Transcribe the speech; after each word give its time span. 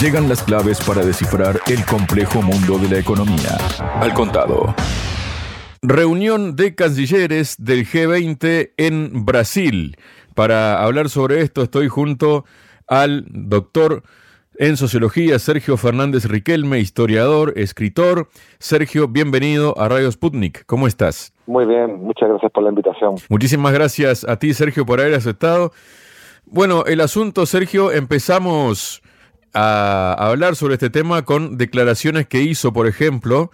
Llegan 0.00 0.28
las 0.28 0.42
claves 0.42 0.78
para 0.84 1.04
descifrar 1.04 1.60
el 1.66 1.84
complejo 1.86 2.42
mundo 2.42 2.78
de 2.78 2.88
la 2.88 2.98
economía. 2.98 3.56
Al 4.00 4.12
contado. 4.12 4.74
Reunión 5.82 6.56
de 6.56 6.74
cancilleres 6.74 7.56
del 7.58 7.86
G20 7.86 8.72
en 8.76 9.24
Brasil. 9.24 9.96
Para 10.34 10.82
hablar 10.82 11.08
sobre 11.08 11.40
esto 11.40 11.62
estoy 11.62 11.88
junto 11.88 12.44
al 12.86 13.24
doctor 13.28 14.02
en 14.56 14.76
sociología 14.76 15.38
Sergio 15.38 15.76
Fernández 15.76 16.26
Riquelme, 16.26 16.78
historiador, 16.80 17.52
escritor. 17.56 18.28
Sergio, 18.58 19.08
bienvenido 19.08 19.78
a 19.78 19.88
Radio 19.88 20.10
Sputnik. 20.10 20.64
¿Cómo 20.66 20.86
estás? 20.86 21.32
Muy 21.46 21.66
bien, 21.66 22.02
muchas 22.02 22.28
gracias 22.28 22.52
por 22.52 22.62
la 22.62 22.70
invitación. 22.70 23.16
Muchísimas 23.28 23.72
gracias 23.72 24.24
a 24.24 24.38
ti, 24.38 24.54
Sergio, 24.54 24.86
por 24.86 25.00
haber 25.00 25.14
aceptado. 25.14 25.72
Bueno, 26.46 26.84
el 26.86 27.00
asunto, 27.00 27.46
Sergio, 27.46 27.90
empezamos 27.90 29.02
a 29.54 30.12
hablar 30.18 30.56
sobre 30.56 30.74
este 30.74 30.90
tema 30.90 31.24
con 31.24 31.56
declaraciones 31.56 32.26
que 32.26 32.42
hizo, 32.42 32.72
por 32.72 32.86
ejemplo, 32.86 33.50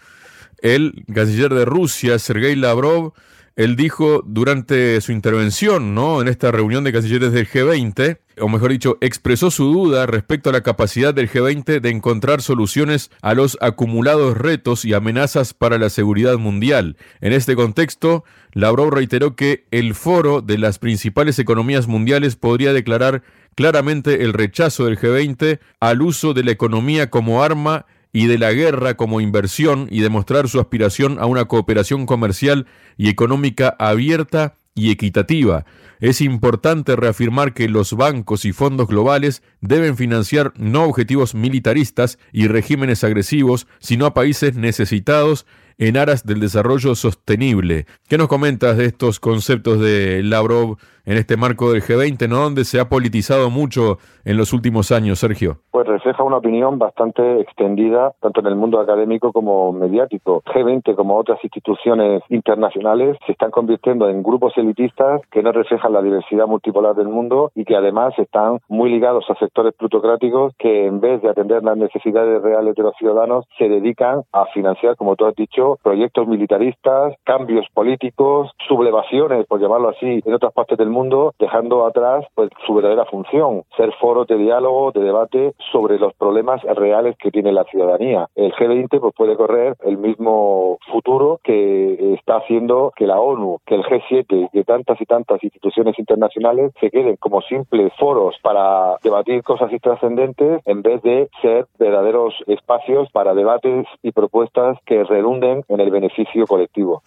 el 0.63 1.05
canciller 1.15 1.55
de 1.55 1.65
Rusia, 1.65 2.19
Sergei 2.19 2.57
Lavrov. 2.57 3.13
Él 3.57 3.77
dijo 3.77 4.23
durante 4.25 5.01
su 5.03 5.13
intervención, 5.13 5.95
¿no? 5.95 6.23
En 6.23 6.29
esta 6.29 6.51
reunión 6.51 6.83
de 6.83 6.93
cancilleres 6.93 7.33
del 7.33 7.49
G20, 7.49 8.19
o 8.39 8.49
mejor 8.49 8.71
dicho, 8.71 8.97
expresó 9.03 9.51
su 9.51 9.65
duda 9.65 10.07
respecto 10.07 10.49
a 10.49 10.53
la 10.53 10.63
capacidad 10.63 11.13
del 11.13 11.29
G20 11.29 11.81
de 11.81 11.91
encontrar 11.91 12.41
soluciones 12.41 13.11
a 13.21 13.35
los 13.35 13.59
acumulados 13.61 14.39
retos 14.39 14.87
y 14.87 14.95
amenazas 14.95 15.53
para 15.53 15.79
la 15.79 15.91
seguridad 15.91 16.39
mundial. 16.39 16.97
En 17.21 17.35
este 17.35 17.55
contexto, 17.55 18.25
Lavrov 18.53 18.91
reiteró 18.91 19.37
que 19.37 19.67
el 19.73 19.95
foro 19.95 20.41
de 20.41 20.57
las 20.57 20.79
principales 20.79 21.39
economías 21.39 21.87
mundiales 21.87 22.37
podría 22.37 22.73
declarar 22.73 23.23
claramente 23.55 24.25
el 24.25 24.33
rechazo 24.33 24.87
del 24.87 24.99
G20 24.99 25.61
al 25.81 26.03
uso 26.03 26.35
de 26.35 26.45
la 26.45 26.53
economía 26.53 27.11
como 27.11 27.43
arma 27.43 27.87
y 28.13 28.27
de 28.27 28.39
la 28.39 28.53
guerra 28.53 28.97
como 28.97 29.21
inversión 29.21 29.87
y 29.91 30.01
demostrar 30.01 30.49
su 30.49 30.61
aspiración 30.61 31.19
a 31.19 31.27
una 31.27 31.45
cooperación 31.45 32.07
comercial 32.07 32.67
y 32.97 33.09
económica 33.09 33.77
abierta 33.79 34.57
y 34.75 34.91
equitativa. 34.91 35.65
Es 36.01 36.21
importante 36.21 36.97
reafirmar 36.97 37.53
que 37.53 37.69
los 37.69 37.93
bancos 37.93 38.45
y 38.45 38.53
fondos 38.53 38.89
globales 38.89 39.43
deben 39.61 39.97
financiar 39.97 40.53
no 40.57 40.85
objetivos 40.85 41.35
militaristas 41.35 42.19
y 42.33 42.47
regímenes 42.47 43.05
agresivos, 43.05 43.67
sino 43.81 44.07
a 44.07 44.15
países 44.15 44.57
necesitados 44.57 45.47
en 45.77 45.97
aras 45.97 46.25
del 46.25 46.41
desarrollo 46.41 46.95
sostenible. 46.95 47.87
¿Qué 48.09 48.19
nos 48.19 48.29
comentas 48.29 48.77
de 48.77 48.87
estos 48.87 49.21
conceptos 49.21 49.81
de 49.81 50.23
Lavrov 50.23 50.79
en 51.05 51.17
este 51.17 51.37
marco 51.37 51.73
del 51.73 51.83
G20, 51.83 52.29
¿no? 52.29 52.39
donde 52.39 52.65
se 52.65 52.81
ha 52.81 52.89
politizado 52.89 53.51
mucho 53.51 53.99
en 54.25 54.37
los 54.37 54.53
últimos 54.53 54.93
años, 54.93 55.19
Sergio? 55.19 55.59
Pues 55.71 55.87
refleja 55.87 56.23
una 56.23 56.37
opinión 56.37 56.79
bastante 56.79 57.41
extendida, 57.41 58.13
tanto 58.21 58.41
en 58.41 58.47
el 58.47 58.57
mundo 58.57 58.81
académico 58.81 59.33
como 59.33 59.73
mediático. 59.73 60.43
G20, 60.47 60.95
como 60.95 61.17
otras 61.17 61.39
instituciones 61.43 62.23
internacionales, 62.29 63.17
se 63.27 63.33
están 63.33 63.51
convirtiendo 63.51 64.09
en 64.09 64.23
grupos 64.23 64.53
elitistas 64.57 65.21
que 65.31 65.43
no 65.43 65.53
reflejan 65.53 65.93
la 65.93 66.03
diversidad 66.03 66.47
multipolar 66.47 66.95
del 66.95 67.09
mundo 67.09 67.51
y 67.55 67.65
que 67.65 67.77
además 67.77 68.13
están 68.19 68.59
muy 68.69 68.91
ligados 68.91 69.25
a 69.29 69.35
sectores 69.37 69.75
plutocráticos 69.75 70.55
que 70.59 70.87
en 70.87 71.01
vez 71.01 71.23
de 71.23 71.31
atender 71.31 71.63
las 71.63 71.77
necesidades 71.77 72.43
reales 72.43 72.75
de 72.75 72.83
los 72.83 72.95
ciudadanos, 72.97 73.47
se 73.59 73.69
dedican 73.69 74.23
a 74.33 74.47
financiar, 74.47 74.97
como 74.97 75.17
tú 75.17 75.27
has 75.27 75.35
dicho, 75.35 75.79
proyectos 75.83 76.27
militaristas, 76.27 77.15
cambios 77.25 77.67
políticos, 77.73 78.51
sublevaciones, 78.69 79.47
por 79.47 79.61
llamarlo 79.61 79.91
así, 79.91 80.21
en 80.25 80.35
otras 80.35 80.53
partes 80.53 80.79
del 80.79 80.90
mundo, 80.91 81.35
dejando 81.39 81.87
atrás 81.87 82.25
pues 82.35 82.51
su 82.67 82.75
verdadera 82.75 83.05
función, 83.07 83.65
ser 83.77 83.93
foros 84.01 84.27
de 84.27 84.37
diálogo, 84.37 84.93
de 84.93 85.01
debate 85.01 85.55
sobre 85.73 85.99
los 85.99 86.15
problemas 86.15 86.63
reales 86.63 87.17
que 87.19 87.31
tiene 87.31 87.53
la 87.53 87.65
ciudadanía. 87.65 88.29
El 88.35 88.53
G20 88.53 89.01
pues 89.01 89.15
puede 89.15 89.37
correr 89.37 89.77
el 89.85 89.99
mismo 89.99 90.79
futuro 90.93 91.41
que 91.43 92.15
está 92.15 92.37
haciendo 92.37 92.93
que 92.97 93.07
la 93.07 93.21
ONU, 93.21 93.59
que 93.67 93.75
el 93.75 93.83
G7, 93.83 94.51
que 94.53 94.65
tantas 94.65 95.01
y 95.01 95.07
tantas 95.07 95.43
instituciones 95.43 95.99
internacionales 95.99 96.73
se 96.81 96.91
queden 96.91 97.17
como 97.17 97.41
simples 97.43 97.93
foros 97.99 98.37
para 98.43 98.97
debatir 99.03 99.43
cosas 99.43 99.71
trascendentes 99.81 100.63
en 100.67 100.83
vez 100.83 101.03
de 101.03 101.29
ser 101.43 101.67
verdaderos 101.79 102.35
espacios 102.47 103.09
para 103.13 103.35
debates 103.35 103.87
y 104.03 104.13
propuestas 104.13 104.79
que 104.87 105.05
redunden 105.05 105.65
en 105.69 105.81
el 105.81 105.91
beneficio 105.91 106.47
colectivo. 106.47 107.03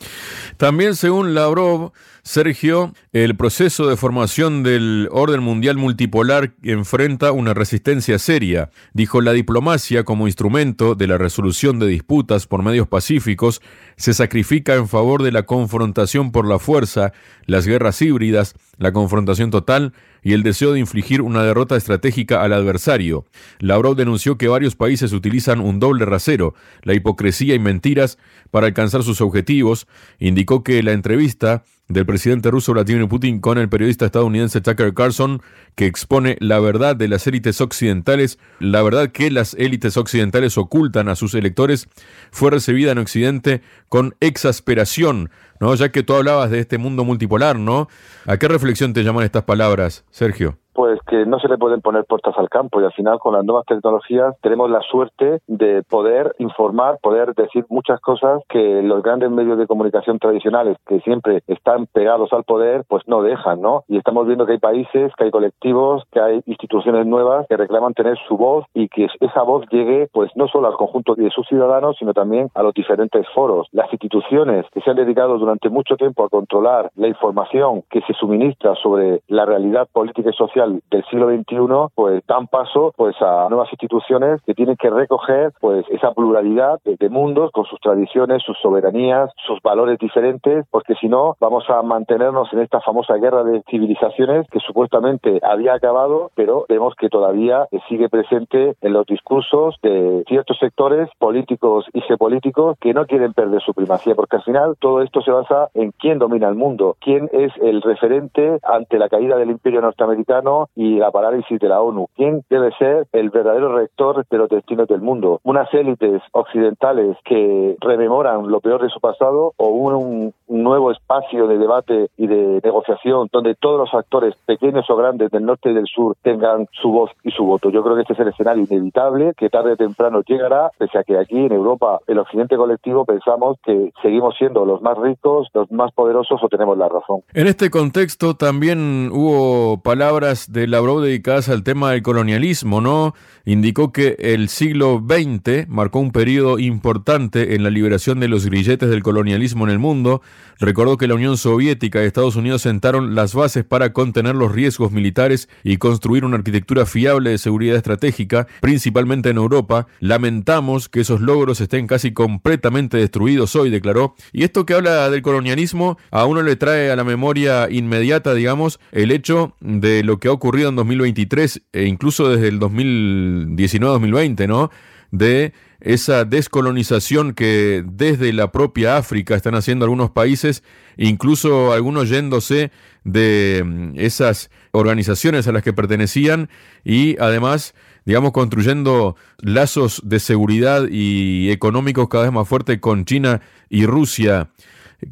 También 0.58 0.96
según 0.96 1.34
Lavrov, 1.34 1.92
Sergio, 2.22 2.92
el 3.12 3.36
proceso 3.36 3.73
de 3.78 3.98
formación 3.98 4.62
del 4.62 5.10
orden 5.12 5.42
mundial 5.42 5.78
multipolar 5.78 6.54
enfrenta 6.62 7.32
una 7.32 7.56
resistencia 7.56 8.20
seria. 8.20 8.70
Dijo 8.94 9.20
la 9.20 9.34
diplomacia 9.34 10.04
como 10.04 10.28
instrumento 10.28 10.94
de 10.94 11.08
la 11.08 11.18
resolución 11.18 11.80
de 11.80 11.88
disputas 11.88 12.46
por 12.46 12.62
medios 12.62 12.88
pacíficos 12.88 13.62
se 13.96 14.14
sacrifica 14.14 14.76
en 14.76 14.88
favor 14.88 15.24
de 15.24 15.32
la 15.32 15.44
confrontación 15.44 16.32
por 16.32 16.48
la 16.48 16.60
fuerza, 16.60 17.14
las 17.48 17.66
guerras 17.66 18.00
híbridas, 18.04 18.54
la 18.78 18.94
confrontación 18.94 19.50
total 19.50 19.94
y 20.24 20.34
el 20.34 20.44
deseo 20.44 20.74
de 20.74 20.80
infligir 20.80 21.22
una 21.22 21.44
derrota 21.44 21.76
estratégica 21.76 22.42
al 22.42 22.54
adversario. 22.54 23.26
Lavrov 23.60 23.96
denunció 23.96 24.38
que 24.38 24.48
varios 24.48 24.76
países 24.76 25.14
utilizan 25.14 25.60
un 25.60 25.80
doble 25.80 26.06
rasero, 26.06 26.56
la 26.82 26.94
hipocresía 26.94 27.56
y 27.56 27.60
mentiras, 27.60 28.18
para 28.52 28.68
alcanzar 28.68 29.04
sus 29.04 29.22
objetivos. 29.22 29.88
Indicó 30.20 30.64
que 30.64 30.82
la 30.84 30.94
entrevista 30.94 31.64
del 31.90 32.06
presidente 32.06 32.50
ruso 32.50 32.74
Vladimir 32.74 33.08
Putin 33.08 33.40
con 33.40 33.58
el 33.58 33.68
periodista 33.68 34.06
estadounidense 34.06 34.62
Tucker 34.62 34.94
Carlson, 34.94 35.42
que 35.76 35.86
expone 35.86 36.38
la 36.40 36.60
verdad 36.60 36.96
de 36.96 37.08
las 37.08 37.28
élites 37.28 37.60
occidentales, 37.62 38.40
la 38.60 38.82
verdad 38.82 39.12
que 39.12 39.30
las 39.30 39.54
élites 39.56 39.98
occidentales 39.98 40.58
ocultan 40.58 41.10
a 41.10 41.16
sus 41.16 41.34
electores, 41.36 41.88
fue 42.32 42.52
recibida 42.52 42.94
en 42.94 43.00
Occidente 43.00 43.62
con 43.90 44.16
exasperación, 44.22 45.30
¿no? 45.64 45.74
Ya 45.76 45.92
que 45.94 46.04
tú 46.04 46.14
hablabas 46.14 46.52
de 46.52 46.60
este 46.60 46.78
mundo 46.78 47.06
multipolar, 47.06 47.58
¿no? 47.58 47.88
¿A 48.26 48.38
qué 48.38 48.50
reflexión 48.50 48.92
te 48.94 49.02
llaman 49.04 49.24
estas 49.24 49.44
palabras, 49.44 50.04
Sergio? 50.12 50.60
Pues 50.74 51.00
que 51.08 51.26
no 51.26 51.40
se 51.40 51.48
le 51.48 51.58
pueden 51.58 51.82
poner 51.82 52.06
puertas 52.06 52.36
al 52.38 52.50
campo 52.50 52.82
y 52.82 52.86
al 52.86 52.94
final 52.94 53.20
con 53.20 53.34
las 53.34 53.46
nuevas 53.46 53.66
tecnologías 53.66 54.36
tenemos 54.42 54.70
la 54.70 54.82
suerte 54.82 55.40
de 55.48 55.84
poder 55.84 56.36
informar, 56.40 56.98
poder 57.02 57.34
decir 57.36 57.66
muchas 57.70 58.00
cosas 58.02 58.42
que 58.50 58.82
los 58.82 59.04
grandes 59.04 59.30
medios 59.32 59.58
de 59.58 59.68
comunicación 59.68 60.20
tradicionales 60.20 60.78
que 60.88 61.00
siempre 61.02 61.44
están 61.48 61.86
pegados 61.88 62.32
al 62.34 62.44
poder 62.44 62.84
pues 62.88 63.04
no 63.08 63.22
dejan, 63.22 63.62
¿no? 63.62 63.84
Y 63.88 63.98
estamos 63.98 64.28
viendo 64.28 64.46
que 64.46 64.54
hay 64.54 64.60
países, 64.60 65.12
que 65.18 65.26
hay 65.26 65.32
colectivos, 65.32 66.04
que 66.12 66.20
hay 66.20 66.42
instituciones 66.46 67.06
nuevas 67.06 67.46
que 67.48 67.58
reclaman 67.58 67.94
tener 67.94 68.18
su 68.28 68.38
voz 68.38 68.66
y 68.74 68.90
que 68.90 69.08
esa 69.20 69.44
voz 69.44 69.66
llegue 69.70 70.08
pues 70.12 70.32
no 70.36 70.48
solo 70.48 70.68
al 70.68 70.76
conjunto 70.76 71.16
de 71.16 71.30
sus 71.30 71.48
ciudadanos 71.48 71.98
sino 71.98 72.14
también 72.14 72.50
a 72.56 72.64
los 72.64 72.74
diferentes 72.74 73.26
foros. 73.34 73.68
Las 73.72 73.92
instituciones 73.92 74.66
que 74.72 74.82
se 74.82 74.90
han 74.90 74.96
dedicado 74.96 75.38
durante 75.38 75.70
mucho 75.70 75.96
tiempo 75.96 76.24
a 76.24 76.30
controlar 76.30 76.92
la 76.96 77.08
información 77.08 77.84
que 77.90 78.02
se 78.02 78.14
suministra 78.14 78.76
sobre 78.76 79.22
la 79.28 79.46
realidad 79.46 79.88
política 79.92 80.30
y 80.30 80.34
social 80.34 80.63
del 80.66 81.04
siglo 81.10 81.30
XXI 81.30 81.94
pues 81.96 82.24
dan 82.28 82.48
paso 82.48 82.94
pues 82.96 83.16
a 83.22 83.48
nuevas 83.50 83.72
instituciones 83.72 84.42
que 84.46 84.54
tienen 84.54 84.76
que 84.76 84.90
recoger 84.90 85.52
pues 85.60 85.86
esa 85.90 86.12
pluralidad 86.14 86.80
de, 86.84 87.10
mundos 87.10 87.52
con 87.52 87.66
sus 87.66 87.80
tradiciones, 87.80 88.42
sus 88.44 88.58
soberanías, 88.60 89.30
sus 89.46 89.62
valores 89.62 90.00
diferentes, 90.00 90.66
porque 90.72 90.96
si 90.96 91.08
no 91.08 91.36
vamos 91.40 91.70
a 91.70 91.82
mantenernos 91.84 92.52
en 92.54 92.60
esta 92.60 92.82
famosa 92.82 93.16
guerra 93.16 93.44
de 93.44 93.62
civilizaciones 93.70 94.48
que 94.50 94.60
supuestamente 94.60 95.40
había 95.44 95.74
acabado, 95.74 96.32
pero 96.34 96.66
vemos 96.70 96.96
que 96.96 97.10
todavía 97.10 97.68
sigue 97.88 98.10
presente 98.10 98.76
en 98.82 98.94
los 98.94 99.06
discursos 99.06 99.76
de 99.84 100.24
ciertos 100.28 100.58
sectores 100.60 101.10
políticos 101.20 101.86
y 101.94 102.02
geopolíticos 102.02 102.78
que 102.80 102.94
no 102.94 103.06
quieren 103.06 103.34
perder 103.34 103.62
su 103.62 103.74
primacía, 103.74 104.16
porque 104.16 104.38
al 104.38 104.44
final 104.44 104.76
todo 104.80 105.02
esto 105.02 105.22
se 105.22 105.32
basa 105.32 105.70
en 105.74 105.92
quién 105.92 106.20
domina 106.20 106.48
el 106.48 106.56
mundo, 106.56 106.96
quién 107.00 107.30
es 107.32 107.52
el 107.62 107.82
referente 107.82 108.60
ante 108.64 108.98
la 108.98 109.10
caída 109.10 109.38
del 109.38 109.52
imperio 109.52 109.82
norteamericano 109.82 110.53
y 110.76 110.98
la 110.98 111.12
parálisis 111.12 111.60
de 111.60 111.70
la 111.70 111.82
ONU. 111.82 112.08
¿Quién 112.16 112.44
debe 112.50 112.72
ser 112.78 113.08
el 113.12 113.30
verdadero 113.30 113.76
rector 113.76 114.26
de 114.30 114.38
los 114.38 114.50
destinos 114.50 114.88
del 114.88 115.02
mundo? 115.02 115.40
¿Unas 115.44 115.72
élites 115.74 116.22
occidentales 116.32 117.18
que 117.26 117.78
rememoran 117.80 118.50
lo 118.50 118.60
peor 118.60 118.82
de 118.82 118.90
su 118.90 119.00
pasado 119.00 119.54
o 119.58 119.68
un, 119.68 120.34
nuevo 120.48 120.92
espacio 120.92 121.48
de 121.48 121.58
debate 121.58 122.10
y 122.16 122.28
de 122.28 122.62
negociación 122.64 123.28
donde 123.32 123.56
todos 123.56 123.80
los 123.80 123.94
actores, 123.94 124.36
pequeños 124.46 124.88
o 124.90 124.96
grandes, 124.96 125.32
del 125.32 125.46
norte 125.46 125.72
y 125.72 125.74
del 125.74 125.88
sur, 125.88 126.16
tengan 126.22 126.68
su 126.72 126.92
voz 126.92 127.12
y 127.24 127.32
su 127.32 127.44
voto? 127.44 127.70
Yo 127.70 127.84
creo 127.84 127.96
que 127.96 128.02
este 128.02 128.14
es 128.14 128.20
el 128.20 128.28
escenario 128.30 128.64
inevitable 128.70 129.34
que 129.36 129.50
tarde 129.50 129.74
o 129.74 129.78
temprano 129.78 130.22
llegará, 130.26 130.70
pese 130.78 130.98
a 131.00 131.04
que 131.04 131.18
aquí 131.18 131.38
en 131.38 131.52
Europa, 131.52 132.00
el 132.08 132.20
occidente 132.20 132.56
colectivo, 132.56 133.06
pensamos 133.06 133.58
que 133.64 133.92
seguimos 134.02 134.36
siendo 134.38 134.66
los 134.66 134.82
más 134.82 134.98
ricos, 134.98 135.48
los 135.54 135.72
más 135.72 135.92
poderosos 135.94 136.40
o 136.42 136.48
tenemos 136.48 136.78
la 136.78 136.88
razón. 136.88 137.22
En 137.34 137.48
este 137.48 137.70
contexto 137.70 138.36
también 138.36 139.10
hubo 139.12 139.82
palabras 139.82 140.43
palabras 140.44 140.52
de 140.52 140.68
Lavrov 140.68 141.02
dedicadas 141.02 141.50
al 141.50 141.64
tema 141.64 141.92
del 141.92 142.02
colonialismo, 142.02 142.82
¿no? 142.82 143.14
Indicó 143.46 143.92
que 143.92 144.16
el 144.20 144.50
siglo 144.50 145.04
XX 145.06 145.68
marcó 145.68 146.00
un 146.00 146.12
periodo 146.12 146.60
importante 146.60 147.56
en 147.56 147.64
la 147.64 147.70
liberación 147.70 148.20
de 148.20 148.28
los 148.28 148.46
grilletes 148.46 148.90
del 148.90 149.04
colonialismo 149.04 149.66
en 149.66 149.72
el 149.72 149.80
mundo. 149.80 150.22
Recordó 150.60 150.98
que 150.98 151.08
la 151.08 151.16
Unión 151.16 151.38
Soviética 151.38 152.02
y 152.02 152.06
Estados 152.06 152.36
Unidos 152.36 152.62
sentaron 152.62 153.16
las 153.16 153.34
bases 153.34 153.66
para 153.66 153.92
contener 153.92 154.36
los 154.36 154.52
riesgos 154.52 154.92
militares 154.92 155.50
y 155.64 155.78
construir 155.78 156.24
una 156.24 156.38
arquitectura 156.38 156.86
fiable 156.86 157.32
de 157.32 157.38
seguridad 157.38 157.76
estratégica, 157.76 158.48
principalmente 158.62 159.30
en 159.30 159.38
Europa. 159.38 159.88
Lamentamos 160.00 160.88
que 160.88 161.02
esos 161.02 161.20
logros 161.20 161.60
estén 161.60 161.88
casi 161.88 162.14
completamente 162.14 162.98
destruidos 162.98 163.56
hoy, 163.56 163.70
declaró. 163.70 164.16
Y 164.32 164.44
esto 164.44 164.66
que 164.66 164.74
habla 164.74 165.10
del 165.10 165.22
colonialismo 165.22 165.98
a 166.12 166.26
uno 166.26 166.42
le 166.44 166.56
trae 166.56 166.92
a 166.92 166.96
la 166.96 167.04
memoria 167.04 167.70
inmediata, 167.70 168.34
digamos, 168.34 168.80
el 168.92 169.12
hecho 169.12 169.56
de 169.60 170.04
lo 170.04 170.20
que 170.20 170.30
ocurrido 170.34 170.70
en 170.70 170.76
2023 170.76 171.62
e 171.72 171.86
incluso 171.86 172.30
desde 172.30 172.48
el 172.48 172.60
2019-2020, 172.60 174.48
¿no? 174.48 174.70
De 175.12 175.54
esa 175.84 176.24
descolonización 176.24 177.34
que 177.34 177.84
desde 177.86 178.32
la 178.34 178.52
propia 178.52 178.98
África 178.98 179.36
están 179.36 179.56
haciendo 179.56 179.86
algunos 179.86 180.12
países, 180.12 180.64
incluso 180.98 181.74
algunos 181.74 182.10
yéndose 182.10 182.72
de 183.04 183.64
mm, 183.66 184.00
esas 184.00 184.50
organizaciones 184.72 185.48
a 185.48 185.52
las 185.52 185.62
que 185.62 185.74
pertenecían 185.74 186.50
y 186.86 187.18
además, 187.20 187.76
digamos, 188.06 188.32
construyendo 188.32 189.16
lazos 189.40 190.02
de 190.06 190.20
seguridad 190.20 190.88
y 190.90 191.52
económicos 191.52 192.08
cada 192.08 192.24
vez 192.24 192.34
más 192.34 192.48
fuertes 192.48 192.80
con 192.80 193.06
China 193.06 193.42
y 193.70 193.86
Rusia. 193.86 194.50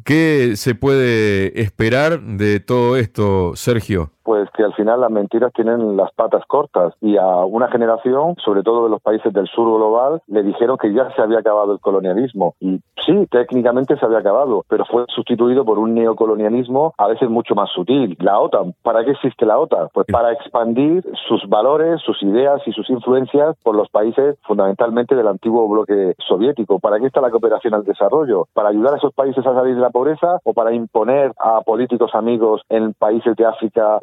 ¿Qué 0.04 0.54
se 0.56 0.74
puede 0.74 1.60
esperar 1.60 2.22
de 2.22 2.60
todo 2.60 2.96
esto, 2.96 3.52
Sergio? 3.56 4.12
Pues 4.22 4.48
que 4.50 4.64
al 4.64 4.74
final 4.74 5.00
las 5.00 5.10
mentiras 5.10 5.52
tienen 5.52 5.96
las 5.96 6.12
patas 6.12 6.44
cortas 6.46 6.94
y 7.00 7.16
a 7.16 7.44
una 7.44 7.68
generación, 7.68 8.36
sobre 8.44 8.62
todo 8.62 8.84
de 8.84 8.90
los 8.90 9.00
países 9.00 9.32
del 9.32 9.46
sur 9.48 9.66
global, 9.76 10.22
le 10.26 10.42
dijeron 10.42 10.76
que 10.78 10.92
ya 10.92 11.10
se 11.14 11.22
había 11.22 11.38
acabado 11.38 11.72
el 11.72 11.80
colonialismo 11.80 12.54
y 12.60 12.80
sí, 13.04 13.26
técnicamente 13.30 13.96
se 13.96 14.04
había 14.04 14.18
acabado, 14.18 14.64
pero 14.68 14.84
fue 14.84 15.04
sustituido 15.08 15.64
por 15.64 15.78
un 15.78 15.94
neocolonialismo 15.94 16.94
a 16.98 17.08
veces 17.08 17.28
mucho 17.28 17.54
más 17.54 17.70
sutil. 17.70 18.16
La 18.20 18.38
OTAN, 18.38 18.74
¿para 18.82 19.04
qué 19.04 19.12
existe 19.12 19.46
la 19.46 19.58
OTAN? 19.58 19.88
Pues 19.92 20.06
para 20.10 20.32
expandir 20.32 21.04
sus 21.28 21.48
valores, 21.48 22.00
sus 22.02 22.22
ideas 22.22 22.60
y 22.66 22.72
sus 22.72 22.88
influencias 22.90 23.56
por 23.62 23.74
los 23.74 23.88
países 23.90 24.36
fundamentalmente 24.42 25.14
del 25.14 25.28
antiguo 25.28 25.68
bloque 25.68 26.14
soviético. 26.26 26.78
¿Para 26.78 26.98
qué 26.98 27.06
está 27.06 27.20
la 27.20 27.30
cooperación 27.30 27.74
al 27.74 27.84
desarrollo? 27.84 28.46
¿Para 28.52 28.70
ayudar 28.70 28.94
a 28.94 28.96
esos 28.96 29.12
países 29.14 29.46
a 29.46 29.54
salir 29.54 29.74
de 29.74 29.80
la 29.80 29.90
pobreza 29.90 30.38
o 30.44 30.52
para 30.52 30.72
imponer 30.72 31.32
a 31.38 31.60
políticos 31.62 32.14
amigos 32.14 32.62
en 32.68 32.94
países 32.94 33.36
de 33.36 33.46
África 33.46 33.98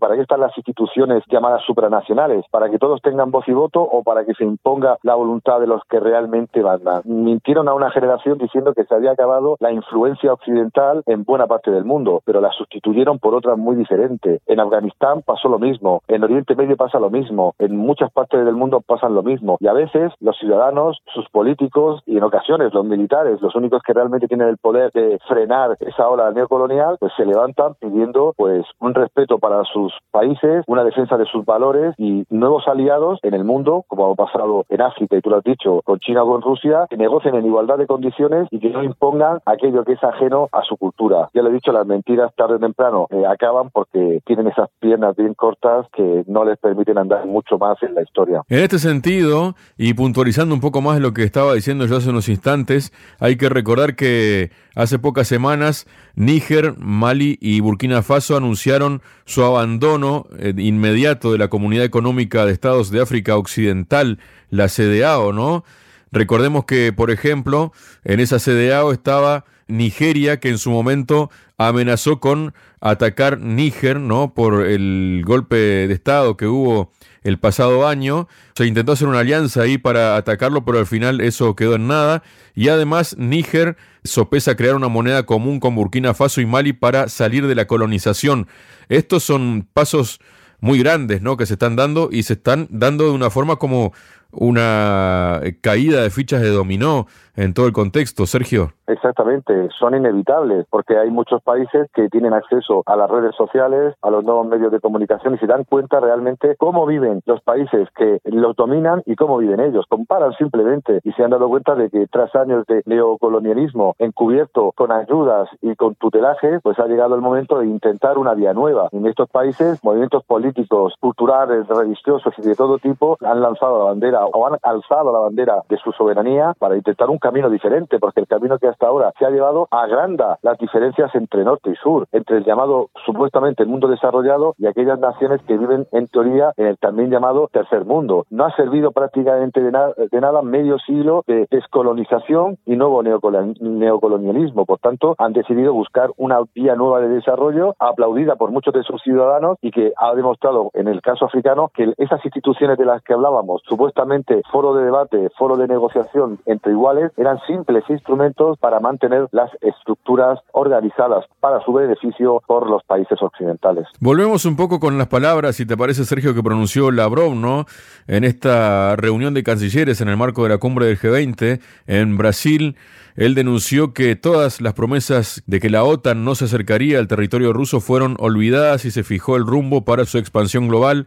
¿Para 0.00 0.16
qué 0.16 0.22
están 0.22 0.40
las 0.40 0.56
instituciones 0.58 1.22
llamadas 1.28 1.62
supranacionales? 1.64 2.44
¿Para 2.50 2.68
que 2.68 2.78
todos 2.78 3.00
tengan 3.00 3.30
voz 3.30 3.46
y 3.46 3.52
voto 3.52 3.80
o 3.80 4.02
para 4.02 4.24
que 4.24 4.34
se 4.34 4.44
imponga 4.44 4.98
la 5.02 5.14
voluntad 5.14 5.60
de 5.60 5.68
los 5.68 5.82
que 5.88 6.00
realmente 6.00 6.62
mandan? 6.62 7.02
Mintieron 7.04 7.68
a 7.68 7.74
una 7.74 7.90
generación 7.92 8.38
diciendo 8.38 8.74
que 8.74 8.84
se 8.84 8.94
había 8.94 9.12
acabado 9.12 9.56
la 9.60 9.70
influencia 9.70 10.32
occidental 10.32 11.04
en 11.06 11.22
buena 11.22 11.46
parte 11.46 11.70
del 11.70 11.84
mundo, 11.84 12.22
pero 12.24 12.40
la 12.40 12.50
sustituyeron 12.50 13.20
por 13.20 13.36
otra 13.36 13.54
muy 13.54 13.76
diferente. 13.76 14.40
En 14.46 14.58
Afganistán 14.58 15.22
pasó 15.24 15.48
lo 15.48 15.60
mismo, 15.60 16.02
en 16.08 16.24
Oriente 16.24 16.56
Medio 16.56 16.76
pasa 16.76 16.98
lo 16.98 17.10
mismo, 17.10 17.54
en 17.60 17.76
muchas 17.76 18.10
partes 18.10 18.44
del 18.44 18.56
mundo 18.56 18.80
pasan 18.80 19.14
lo 19.14 19.22
mismo. 19.22 19.58
Y 19.60 19.68
a 19.68 19.72
veces 19.72 20.12
los 20.20 20.36
ciudadanos, 20.38 21.00
sus 21.14 21.28
políticos 21.28 22.02
y 22.06 22.16
en 22.16 22.24
ocasiones 22.24 22.74
los 22.74 22.84
militares, 22.84 23.40
los 23.40 23.54
únicos 23.54 23.80
que 23.82 23.92
realmente 23.92 24.26
tienen 24.26 24.48
el 24.48 24.58
poder 24.58 24.90
de 24.92 25.20
frenar 25.28 25.76
esa 25.78 26.08
ola 26.08 26.32
neocolonial, 26.32 26.96
pues 26.98 27.12
se 27.16 27.24
levantan 27.24 27.74
pidiendo 27.74 28.34
pues 28.36 28.66
un 28.80 28.94
respeto 28.94 29.38
para 29.38 29.51
sus 29.72 29.92
países, 30.10 30.64
una 30.66 30.84
defensa 30.84 31.16
de 31.16 31.26
sus 31.26 31.44
valores 31.44 31.94
y 31.98 32.24
nuevos 32.30 32.66
aliados 32.66 33.18
en 33.22 33.34
el 33.34 33.44
mundo, 33.44 33.84
como 33.88 34.10
ha 34.10 34.14
pasado 34.14 34.64
en 34.68 34.80
África 34.80 35.16
y 35.16 35.20
tú 35.20 35.30
lo 35.30 35.38
has 35.38 35.44
dicho, 35.44 35.80
con 35.84 35.98
China 35.98 36.24
o 36.24 36.32
con 36.32 36.42
Rusia, 36.42 36.86
que 36.88 36.96
negocien 36.96 37.34
en 37.34 37.46
igualdad 37.46 37.78
de 37.78 37.86
condiciones 37.86 38.48
y 38.50 38.58
que 38.58 38.70
no 38.70 38.82
impongan 38.82 39.38
aquello 39.46 39.84
que 39.84 39.92
es 39.92 40.04
ajeno 40.04 40.48
a 40.52 40.62
su 40.62 40.76
cultura. 40.76 41.28
Ya 41.34 41.42
lo 41.42 41.50
he 41.50 41.52
dicho, 41.52 41.72
las 41.72 41.86
mentiras 41.86 42.34
tarde 42.36 42.56
o 42.56 42.58
temprano 42.58 43.06
eh, 43.10 43.24
acaban 43.26 43.70
porque 43.70 44.20
tienen 44.24 44.48
esas 44.48 44.68
piernas 44.80 45.16
bien 45.16 45.34
cortas 45.34 45.86
que 45.92 46.24
no 46.26 46.44
les 46.44 46.58
permiten 46.58 46.98
andar 46.98 47.26
mucho 47.26 47.58
más 47.58 47.82
en 47.82 47.94
la 47.94 48.02
historia. 48.02 48.42
En 48.48 48.58
este 48.60 48.78
sentido, 48.78 49.54
y 49.76 49.94
puntualizando 49.94 50.54
un 50.54 50.60
poco 50.60 50.80
más 50.80 51.00
lo 51.00 51.12
que 51.12 51.24
estaba 51.24 51.54
diciendo 51.54 51.86
yo 51.86 51.96
hace 51.96 52.10
unos 52.10 52.28
instantes, 52.28 52.92
hay 53.20 53.36
que 53.36 53.48
recordar 53.48 53.96
que 53.96 54.50
hace 54.74 54.98
pocas 54.98 55.28
semanas 55.28 55.86
Níger, 56.14 56.76
Mali 56.78 57.38
y 57.40 57.60
Burkina 57.60 58.02
Faso 58.02 58.36
anunciaron 58.36 59.02
su 59.24 59.44
abandono 59.44 60.26
eh, 60.38 60.54
inmediato 60.56 61.32
de 61.32 61.38
la 61.38 61.48
Comunidad 61.48 61.84
Económica 61.84 62.44
de 62.44 62.52
Estados 62.52 62.90
de 62.90 63.00
África 63.00 63.36
Occidental, 63.36 64.18
la 64.50 64.68
CDAO, 64.68 65.32
¿no? 65.32 65.64
Recordemos 66.10 66.66
que, 66.66 66.92
por 66.92 67.10
ejemplo, 67.10 67.72
en 68.04 68.20
esa 68.20 68.38
CDAO 68.38 68.92
estaba 68.92 69.46
Nigeria, 69.72 70.38
que 70.38 70.50
en 70.50 70.58
su 70.58 70.70
momento 70.70 71.30
amenazó 71.56 72.20
con 72.20 72.54
atacar 72.80 73.38
Níger, 73.40 73.98
¿no? 74.00 74.34
Por 74.34 74.66
el 74.66 75.22
golpe 75.24 75.56
de 75.56 75.92
Estado 75.94 76.36
que 76.36 76.46
hubo 76.46 76.92
el 77.22 77.38
pasado 77.38 77.86
año. 77.86 78.28
Se 78.54 78.66
intentó 78.66 78.92
hacer 78.92 79.08
una 79.08 79.20
alianza 79.20 79.62
ahí 79.62 79.78
para 79.78 80.16
atacarlo, 80.16 80.64
pero 80.64 80.78
al 80.78 80.86
final 80.86 81.20
eso 81.20 81.56
quedó 81.56 81.76
en 81.76 81.86
nada. 81.86 82.22
Y 82.54 82.68
además 82.68 83.16
Níger 83.18 83.76
sopesa 84.04 84.56
crear 84.56 84.74
una 84.74 84.88
moneda 84.88 85.24
común 85.24 85.60
con 85.60 85.74
Burkina 85.74 86.14
Faso 86.14 86.40
y 86.40 86.46
Mali 86.46 86.72
para 86.72 87.08
salir 87.08 87.46
de 87.46 87.54
la 87.54 87.66
colonización. 87.66 88.48
Estos 88.88 89.22
son 89.22 89.66
pasos 89.72 90.20
muy 90.60 90.78
grandes, 90.78 91.22
¿no? 91.22 91.36
Que 91.36 91.46
se 91.46 91.54
están 91.54 91.76
dando 91.76 92.08
y 92.12 92.22
se 92.24 92.34
están 92.34 92.68
dando 92.70 93.04
de 93.04 93.10
una 93.10 93.30
forma 93.30 93.56
como 93.56 93.92
una 94.32 95.40
caída 95.60 96.02
de 96.02 96.10
fichas 96.10 96.40
de 96.40 96.50
dominó 96.50 97.06
en 97.36 97.54
todo 97.54 97.66
el 97.66 97.72
contexto, 97.72 98.26
Sergio. 98.26 98.72
Exactamente, 98.86 99.68
son 99.78 99.94
inevitables 99.94 100.66
porque 100.68 100.98
hay 100.98 101.10
muchos 101.10 101.42
países 101.42 101.88
que 101.94 102.08
tienen 102.10 102.34
acceso 102.34 102.82
a 102.84 102.96
las 102.96 103.10
redes 103.10 103.34
sociales, 103.36 103.94
a 104.02 104.10
los 104.10 104.22
nuevos 104.22 104.46
medios 104.46 104.70
de 104.70 104.80
comunicación 104.80 105.34
y 105.34 105.38
se 105.38 105.46
dan 105.46 105.64
cuenta 105.64 105.98
realmente 106.00 106.56
cómo 106.58 106.84
viven 106.84 107.22
los 107.24 107.40
países 107.40 107.88
que 107.96 108.18
los 108.24 108.54
dominan 108.54 109.02
y 109.06 109.16
cómo 109.16 109.38
viven 109.38 109.60
ellos. 109.60 109.86
Comparan 109.88 110.32
simplemente 110.34 111.00
y 111.04 111.12
se 111.12 111.24
han 111.24 111.30
dado 111.30 111.48
cuenta 111.48 111.74
de 111.74 111.88
que 111.88 112.06
tras 112.08 112.34
años 112.34 112.66
de 112.66 112.82
neocolonialismo 112.84 113.94
encubierto 113.98 114.72
con 114.74 114.92
ayudas 114.92 115.48
y 115.62 115.74
con 115.74 115.94
tutelaje, 115.94 116.60
pues 116.60 116.78
ha 116.78 116.86
llegado 116.86 117.14
el 117.14 117.22
momento 117.22 117.58
de 117.58 117.66
intentar 117.66 118.18
una 118.18 118.34
vía 118.34 118.52
nueva. 118.52 118.88
En 118.92 119.06
estos 119.06 119.30
países, 119.30 119.82
movimientos 119.82 120.22
políticos, 120.24 120.94
culturales, 121.00 121.66
religiosos 121.68 122.34
y 122.36 122.42
de 122.42 122.54
todo 122.54 122.78
tipo 122.78 123.16
han 123.22 123.40
lanzado 123.40 123.78
la 123.78 123.84
bandera 123.84 124.21
o 124.24 124.46
han 124.46 124.58
alzado 124.62 125.12
la 125.12 125.20
bandera 125.20 125.62
de 125.68 125.76
su 125.78 125.92
soberanía 125.92 126.54
para 126.58 126.76
intentar 126.76 127.10
un 127.10 127.18
camino 127.18 127.50
diferente, 127.50 127.98
porque 127.98 128.20
el 128.20 128.26
camino 128.26 128.58
que 128.58 128.68
hasta 128.68 128.86
ahora 128.86 129.12
se 129.18 129.26
ha 129.26 129.30
llevado 129.30 129.68
agranda 129.70 130.38
las 130.42 130.58
diferencias 130.58 131.14
entre 131.14 131.44
norte 131.44 131.70
y 131.70 131.76
sur, 131.76 132.06
entre 132.12 132.38
el 132.38 132.44
llamado 132.44 132.90
supuestamente 133.04 133.62
el 133.62 133.68
mundo 133.68 133.88
desarrollado 133.88 134.54
y 134.58 134.66
aquellas 134.66 134.98
naciones 134.98 135.40
que 135.42 135.56
viven 135.56 135.86
en 135.92 136.08
teoría 136.08 136.52
en 136.56 136.66
el 136.66 136.78
también 136.78 137.10
llamado 137.10 137.48
tercer 137.52 137.84
mundo. 137.84 138.26
No 138.30 138.44
ha 138.44 138.54
servido 138.56 138.92
prácticamente 138.92 139.60
de, 139.60 139.72
de 140.10 140.20
nada 140.20 140.42
medio 140.42 140.78
siglo 140.78 141.24
de 141.26 141.46
descolonización 141.50 142.58
y 142.66 142.76
nuevo 142.76 143.02
neocolonialismo. 143.02 144.64
Por 144.66 144.78
tanto, 144.78 145.14
han 145.18 145.32
decidido 145.32 145.72
buscar 145.72 146.10
una 146.16 146.40
vía 146.54 146.74
nueva 146.74 147.00
de 147.00 147.08
desarrollo 147.08 147.74
aplaudida 147.78 148.36
por 148.36 148.50
muchos 148.50 148.74
de 148.74 148.82
sus 148.82 149.02
ciudadanos 149.02 149.58
y 149.60 149.70
que 149.70 149.92
ha 149.96 150.14
demostrado 150.14 150.70
en 150.74 150.88
el 150.88 151.00
caso 151.02 151.24
africano 151.24 151.70
que 151.74 151.92
esas 151.96 152.24
instituciones 152.24 152.78
de 152.78 152.84
las 152.84 153.02
que 153.02 153.14
hablábamos, 153.14 153.62
supuestamente 153.66 154.11
foro 154.50 154.74
de 154.74 154.84
debate, 154.84 155.28
foro 155.38 155.56
de 155.56 155.66
negociación 155.66 156.38
entre 156.46 156.72
iguales, 156.72 157.12
eran 157.16 157.38
simples 157.46 157.84
instrumentos 157.88 158.58
para 158.58 158.80
mantener 158.80 159.28
las 159.32 159.50
estructuras 159.60 160.38
organizadas 160.52 161.24
para 161.40 161.60
su 161.64 161.72
beneficio 161.72 162.42
por 162.46 162.68
los 162.68 162.82
países 162.84 163.20
occidentales. 163.20 163.86
Volvemos 164.00 164.44
un 164.44 164.56
poco 164.56 164.80
con 164.80 164.98
las 164.98 165.08
palabras, 165.08 165.56
si 165.56 165.66
te 165.66 165.76
parece, 165.76 166.04
Sergio, 166.04 166.34
que 166.34 166.42
pronunció 166.42 166.90
Lavrov, 166.90 167.34
¿no? 167.34 167.66
En 168.06 168.24
esta 168.24 168.96
reunión 168.96 169.34
de 169.34 169.42
cancilleres 169.42 170.00
en 170.00 170.08
el 170.08 170.16
marco 170.16 170.42
de 170.42 170.50
la 170.50 170.58
cumbre 170.58 170.86
del 170.86 170.98
G20 170.98 171.60
en 171.86 172.16
Brasil. 172.16 172.76
Él 173.14 173.34
denunció 173.34 173.92
que 173.92 174.16
todas 174.16 174.60
las 174.60 174.72
promesas 174.74 175.42
de 175.46 175.60
que 175.60 175.70
la 175.70 175.84
OTAN 175.84 176.24
no 176.24 176.34
se 176.34 176.46
acercaría 176.46 176.98
al 176.98 177.08
territorio 177.08 177.52
ruso 177.52 177.80
fueron 177.80 178.16
olvidadas 178.18 178.84
y 178.84 178.90
se 178.90 179.02
fijó 179.02 179.36
el 179.36 179.46
rumbo 179.46 179.84
para 179.84 180.04
su 180.06 180.18
expansión 180.18 180.68
global. 180.68 181.06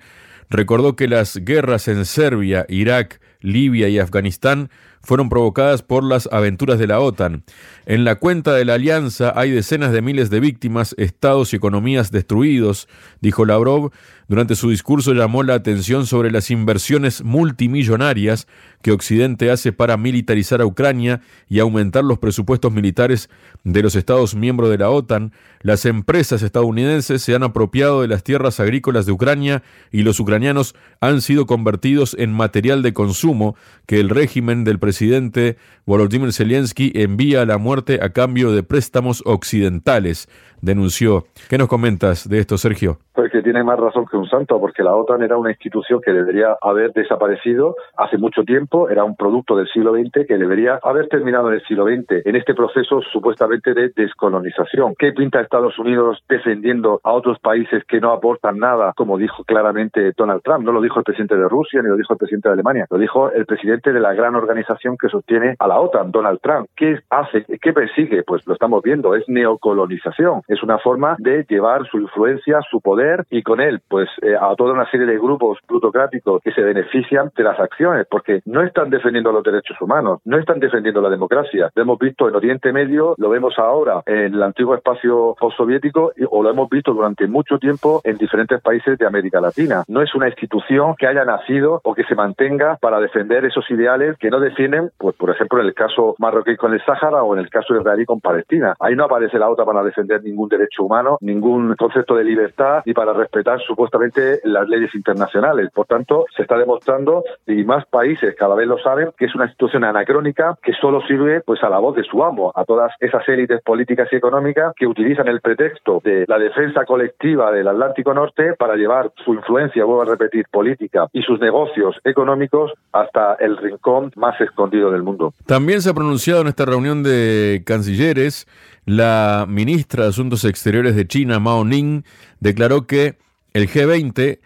Recordó 0.50 0.96
que 0.96 1.08
las 1.08 1.38
guerras 1.38 1.88
en 1.88 2.06
Serbia, 2.06 2.66
Irak, 2.70 3.20
Libia 3.42 3.90
y 3.90 4.00
Afganistán 4.00 4.70
fueron 5.02 5.30
provocadas 5.30 5.84
por 5.84 6.04
las 6.04 6.28
aventuras 6.32 6.80
de 6.80 6.88
la 6.88 7.00
OTAN. 7.00 7.44
En 7.86 8.04
la 8.04 8.16
cuenta 8.16 8.54
de 8.54 8.66
la 8.66 8.74
alianza 8.74 9.34
hay 9.36 9.52
decenas 9.52 9.92
de 9.92 10.02
miles 10.02 10.30
de 10.30 10.40
víctimas, 10.40 10.96
estados 10.98 11.54
y 11.54 11.56
economías 11.56 12.12
destruidos, 12.12 12.88
dijo 13.22 13.46
Lavrov. 13.46 13.92
Durante 14.28 14.56
su 14.56 14.72
discurso 14.72 15.14
llamó 15.14 15.44
la 15.44 15.54
atención 15.54 16.08
sobre 16.08 16.32
las 16.32 16.50
inversiones 16.50 17.24
multimillonarias 17.24 18.48
que 18.82 18.92
Occidente 18.92 19.52
hace 19.52 19.72
para 19.72 19.98
militarizar 19.98 20.62
a 20.62 20.66
Ucrania 20.66 21.22
y 21.48 21.60
aumentar 21.60 22.04
los 22.04 22.18
presupuestos 22.18 22.72
militares 22.72 23.30
de 23.64 23.84
los 23.84 23.96
Estados 23.96 24.34
miembros 24.34 24.72
de 24.72 24.80
la 24.80 24.90
OTAN. 24.90 25.32
Las 25.62 25.86
empresas 25.86 26.42
estadounidenses 26.42 27.22
se 27.22 27.36
han 27.36 27.44
apropiado 27.44 28.02
de 28.02 28.08
las 28.08 28.24
tierras 28.24 28.60
agrícolas 28.60 29.06
de 29.06 29.12
Ucrania 29.12 29.62
y 29.92 30.02
los 30.02 30.20
ucranianos 30.20 30.76
han 31.02 31.22
sido 31.22 31.46
convertidos 31.46 32.16
en 32.18 32.34
material 32.34 32.82
de 32.82 32.94
consumo 32.94 33.56
que 33.86 34.00
el 34.00 34.10
régimen 34.10 34.64
del 34.64 34.80
presidente 34.80 35.58
Volodymyr 35.86 36.34
Zelensky 36.34 36.92
envía 36.96 37.44
a 37.44 37.46
la 37.46 37.60
muerte 37.60 38.00
a 38.02 38.10
cambio 38.10 38.52
de 38.52 38.64
préstamos 38.64 39.22
occidentales, 39.26 40.30
denunció. 40.62 41.28
¿Qué 41.48 41.60
nos 41.60 41.68
comentas 41.68 42.28
de 42.28 42.40
esto, 42.40 42.58
Sergio? 42.58 43.00
Pues 43.16 43.32
que 43.32 43.42
tiene 43.42 43.64
más 43.64 43.80
razón 43.80 44.06
que 44.06 44.18
un 44.18 44.28
santo, 44.28 44.60
porque 44.60 44.84
la 44.84 44.94
OTAN 44.94 45.24
era 45.24 45.38
una 45.38 45.52
institución 45.52 46.02
que 46.04 46.12
debería 46.12 46.58
haber 46.62 46.92
desaparecido 46.92 47.78
hace 47.96 48.18
mucho 48.18 48.44
tiempo, 48.44 48.90
era 48.90 49.06
un 49.06 49.16
producto 49.16 49.56
del 49.56 49.70
siglo 49.70 49.94
XX 49.94 50.28
que 50.28 50.38
debería 50.38 50.82
haber 50.84 51.08
terminado 51.08 51.48
en 51.48 51.56
el 51.56 51.64
siglo 51.64 51.86
XX, 51.86 52.26
en 52.26 52.36
este 52.36 52.54
proceso 52.54 53.02
supuestamente 53.14 53.74
de 53.74 53.94
descolonización. 53.96 54.96
¿Qué 55.00 55.14
pinta 55.14 55.40
Estados 55.40 55.80
Unidos 55.80 56.22
defendiendo 56.28 57.00
a 57.06 57.14
otros 57.14 57.40
países 57.40 57.86
que 57.86 58.02
no 58.02 58.12
aportan 58.12 58.58
nada, 58.58 58.92
como 58.98 59.18
dijo 59.18 59.46
claramente 59.46 60.12
Donald 60.18 60.42
Trump? 60.44 60.66
No 60.66 60.74
lo 60.74 60.82
dijo 60.82 61.00
el 61.00 61.06
presidente 61.06 61.38
de 61.38 61.48
Rusia 61.48 61.82
ni 61.82 61.88
lo 61.88 61.96
dijo 61.96 62.12
el 62.12 62.20
presidente 62.20 62.50
de 62.50 62.54
Alemania, 62.54 62.86
lo 62.90 62.98
dijo 62.98 63.32
el 63.32 63.46
presidente 63.46 63.94
de 63.94 64.02
la 64.02 64.14
gran 64.14 64.36
organización 64.36 64.98
que 64.98 65.08
sostiene 65.08 65.56
a 65.58 65.68
la 65.70 65.80
OTAN, 65.80 66.12
Donald 66.12 66.42
Trump. 66.42 66.68
¿Qué 66.76 67.00
hace? 67.10 67.46
¿Qué 67.62 67.72
persigue? 67.72 68.24
Pues 68.24 68.46
lo 68.46 68.54
estamos 68.54 68.84
viendo, 68.84 69.16
es 69.16 69.24
neocolonización. 69.30 70.42
Es 70.50 70.62
una 70.64 70.80
forma 70.80 71.16
de 71.20 71.46
llevar 71.48 71.88
su 71.88 71.98
influencia, 71.98 72.60
su 72.70 72.82
poder 72.82 73.05
y 73.30 73.44
con 73.44 73.62
él, 73.62 73.82
pues 73.88 74.10
eh, 74.22 74.36
a 74.40 74.56
toda 74.56 74.74
una 74.74 74.90
serie 74.90 75.06
de 75.06 75.18
grupos 75.18 75.60
plutocráticos 75.68 76.42
que 76.44 76.52
se 76.52 76.62
benefician 76.62 77.32
de 77.36 77.44
las 77.44 77.60
acciones, 77.60 78.08
porque 78.10 78.42
no 78.46 78.62
están 78.62 78.90
defendiendo 78.90 79.32
los 79.32 79.44
derechos 79.44 79.80
humanos, 79.82 80.20
no 80.26 80.38
están 80.38 80.60
defendiendo 80.60 81.02
la 81.02 81.10
democracia. 81.10 81.70
Lo 81.76 81.82
hemos 81.82 82.00
visto 82.00 82.28
en 82.28 82.36
Oriente 82.36 82.72
Medio, 82.72 83.16
lo 83.18 83.30
vemos 83.30 83.58
ahora 83.58 84.02
en 84.06 84.34
el 84.34 84.44
antiguo 84.44 84.76
espacio 84.76 85.36
postsoviético 85.40 86.12
o 86.30 86.44
lo 86.44 86.50
hemos 86.50 86.70
visto 86.70 86.94
durante 86.94 87.28
mucho 87.28 87.58
tiempo 87.60 88.02
en 88.04 88.18
diferentes 88.18 88.62
países 88.62 88.98
de 88.98 89.06
América 89.06 89.42
Latina. 89.42 89.84
No 89.88 90.02
es 90.02 90.14
una 90.16 90.28
institución 90.28 90.96
que 90.98 91.08
haya 91.08 91.26
nacido 91.26 91.82
o 91.84 91.94
que 91.94 92.04
se 92.04 92.16
mantenga 92.16 92.78
para 92.78 93.00
defender 93.00 93.46
esos 93.46 93.70
ideales 93.70 94.18
que 94.18 94.30
no 94.30 94.40
defienden, 94.40 94.92
pues 94.98 95.16
por 95.16 95.30
ejemplo 95.30 95.60
en 95.60 95.68
el 95.68 95.74
caso 95.74 96.16
marroquí 96.20 96.56
con 96.56 96.74
el 96.74 96.84
Sáhara 96.84 97.24
o 97.24 97.34
en 97.36 97.42
el 97.42 97.50
caso 97.50 97.76
israelí 97.76 98.06
con 98.06 98.22
Palestina. 98.22 98.76
Ahí 98.80 98.96
no 98.96 99.06
aparece 99.06 99.40
la 99.40 99.50
OTAN 99.50 99.66
para 99.66 99.84
defender 99.84 100.24
ningún 100.24 100.50
derecho 100.50 100.84
humano, 100.84 101.18
ningún 101.22 101.76
concepto 101.76 102.16
de 102.16 102.24
libertad 102.24 102.82
y 102.86 102.94
para 102.96 103.14
respetar 103.14 103.62
supuestamente 103.62 104.40
las 104.44 104.68
leyes 104.68 104.96
internacionales. 104.96 105.70
Por 105.72 105.86
tanto, 105.86 106.26
se 106.36 106.42
está 106.42 106.58
demostrando, 106.58 107.24
y 107.46 107.64
más 107.64 107.86
países 107.86 108.36
cada 108.36 108.56
vez 108.56 108.68
lo 108.68 108.80
saben, 108.80 109.12
que 109.16 109.26
es 109.26 109.36
una 109.36 109.46
institución 109.46 109.84
anacrónica 109.84 110.58
que 110.64 110.74
solo 110.74 111.02
sirve 111.08 111.42
pues 111.42 111.64
a 111.64 111.70
la 111.70 111.78
voz 111.78 111.96
de 111.96 112.04
su 112.04 112.24
amo, 112.24 112.52
a 112.56 112.66
todas 112.66 112.92
esas 113.00 113.28
élites 113.30 113.62
políticas 113.62 114.08
y 114.12 114.16
económicas 114.16 114.74
que 114.76 114.88
utilizan 114.88 115.28
el 115.28 115.42
pretexto 115.42 116.02
de 116.04 116.26
la 116.28 116.40
defensa 116.40 116.86
colectiva 116.86 117.52
del 117.52 117.68
Atlántico 117.68 118.14
Norte 118.14 118.54
para 118.58 118.76
llevar 118.76 119.12
su 119.24 119.34
influencia, 119.34 119.86
vuelvo 119.86 120.02
a 120.02 120.06
repetir, 120.06 120.46
política 120.50 121.08
y 121.14 121.22
sus 121.22 121.40
negocios 121.40 121.98
económicos 122.04 122.72
hasta 122.92 123.36
el 123.36 123.58
rincón 123.58 124.12
más 124.16 124.40
escondido 124.40 124.92
del 124.92 125.04
mundo. 125.04 125.34
También 125.46 125.82
se 125.82 125.90
ha 125.90 125.94
pronunciado 125.94 126.42
en 126.42 126.48
esta 126.48 126.66
reunión 126.66 127.04
de 127.04 127.64
cancilleres 127.66 128.48
la 128.86 129.46
ministra 129.48 130.04
de 130.04 130.10
Asuntos 130.10 130.46
Exteriores 130.46 130.96
de 130.96 131.08
China, 131.08 131.40
Mao 131.40 131.66
Ning, 131.66 132.04
declaró 132.40 132.88
que 132.88 133.18
el 133.54 133.70
G20 133.70 134.40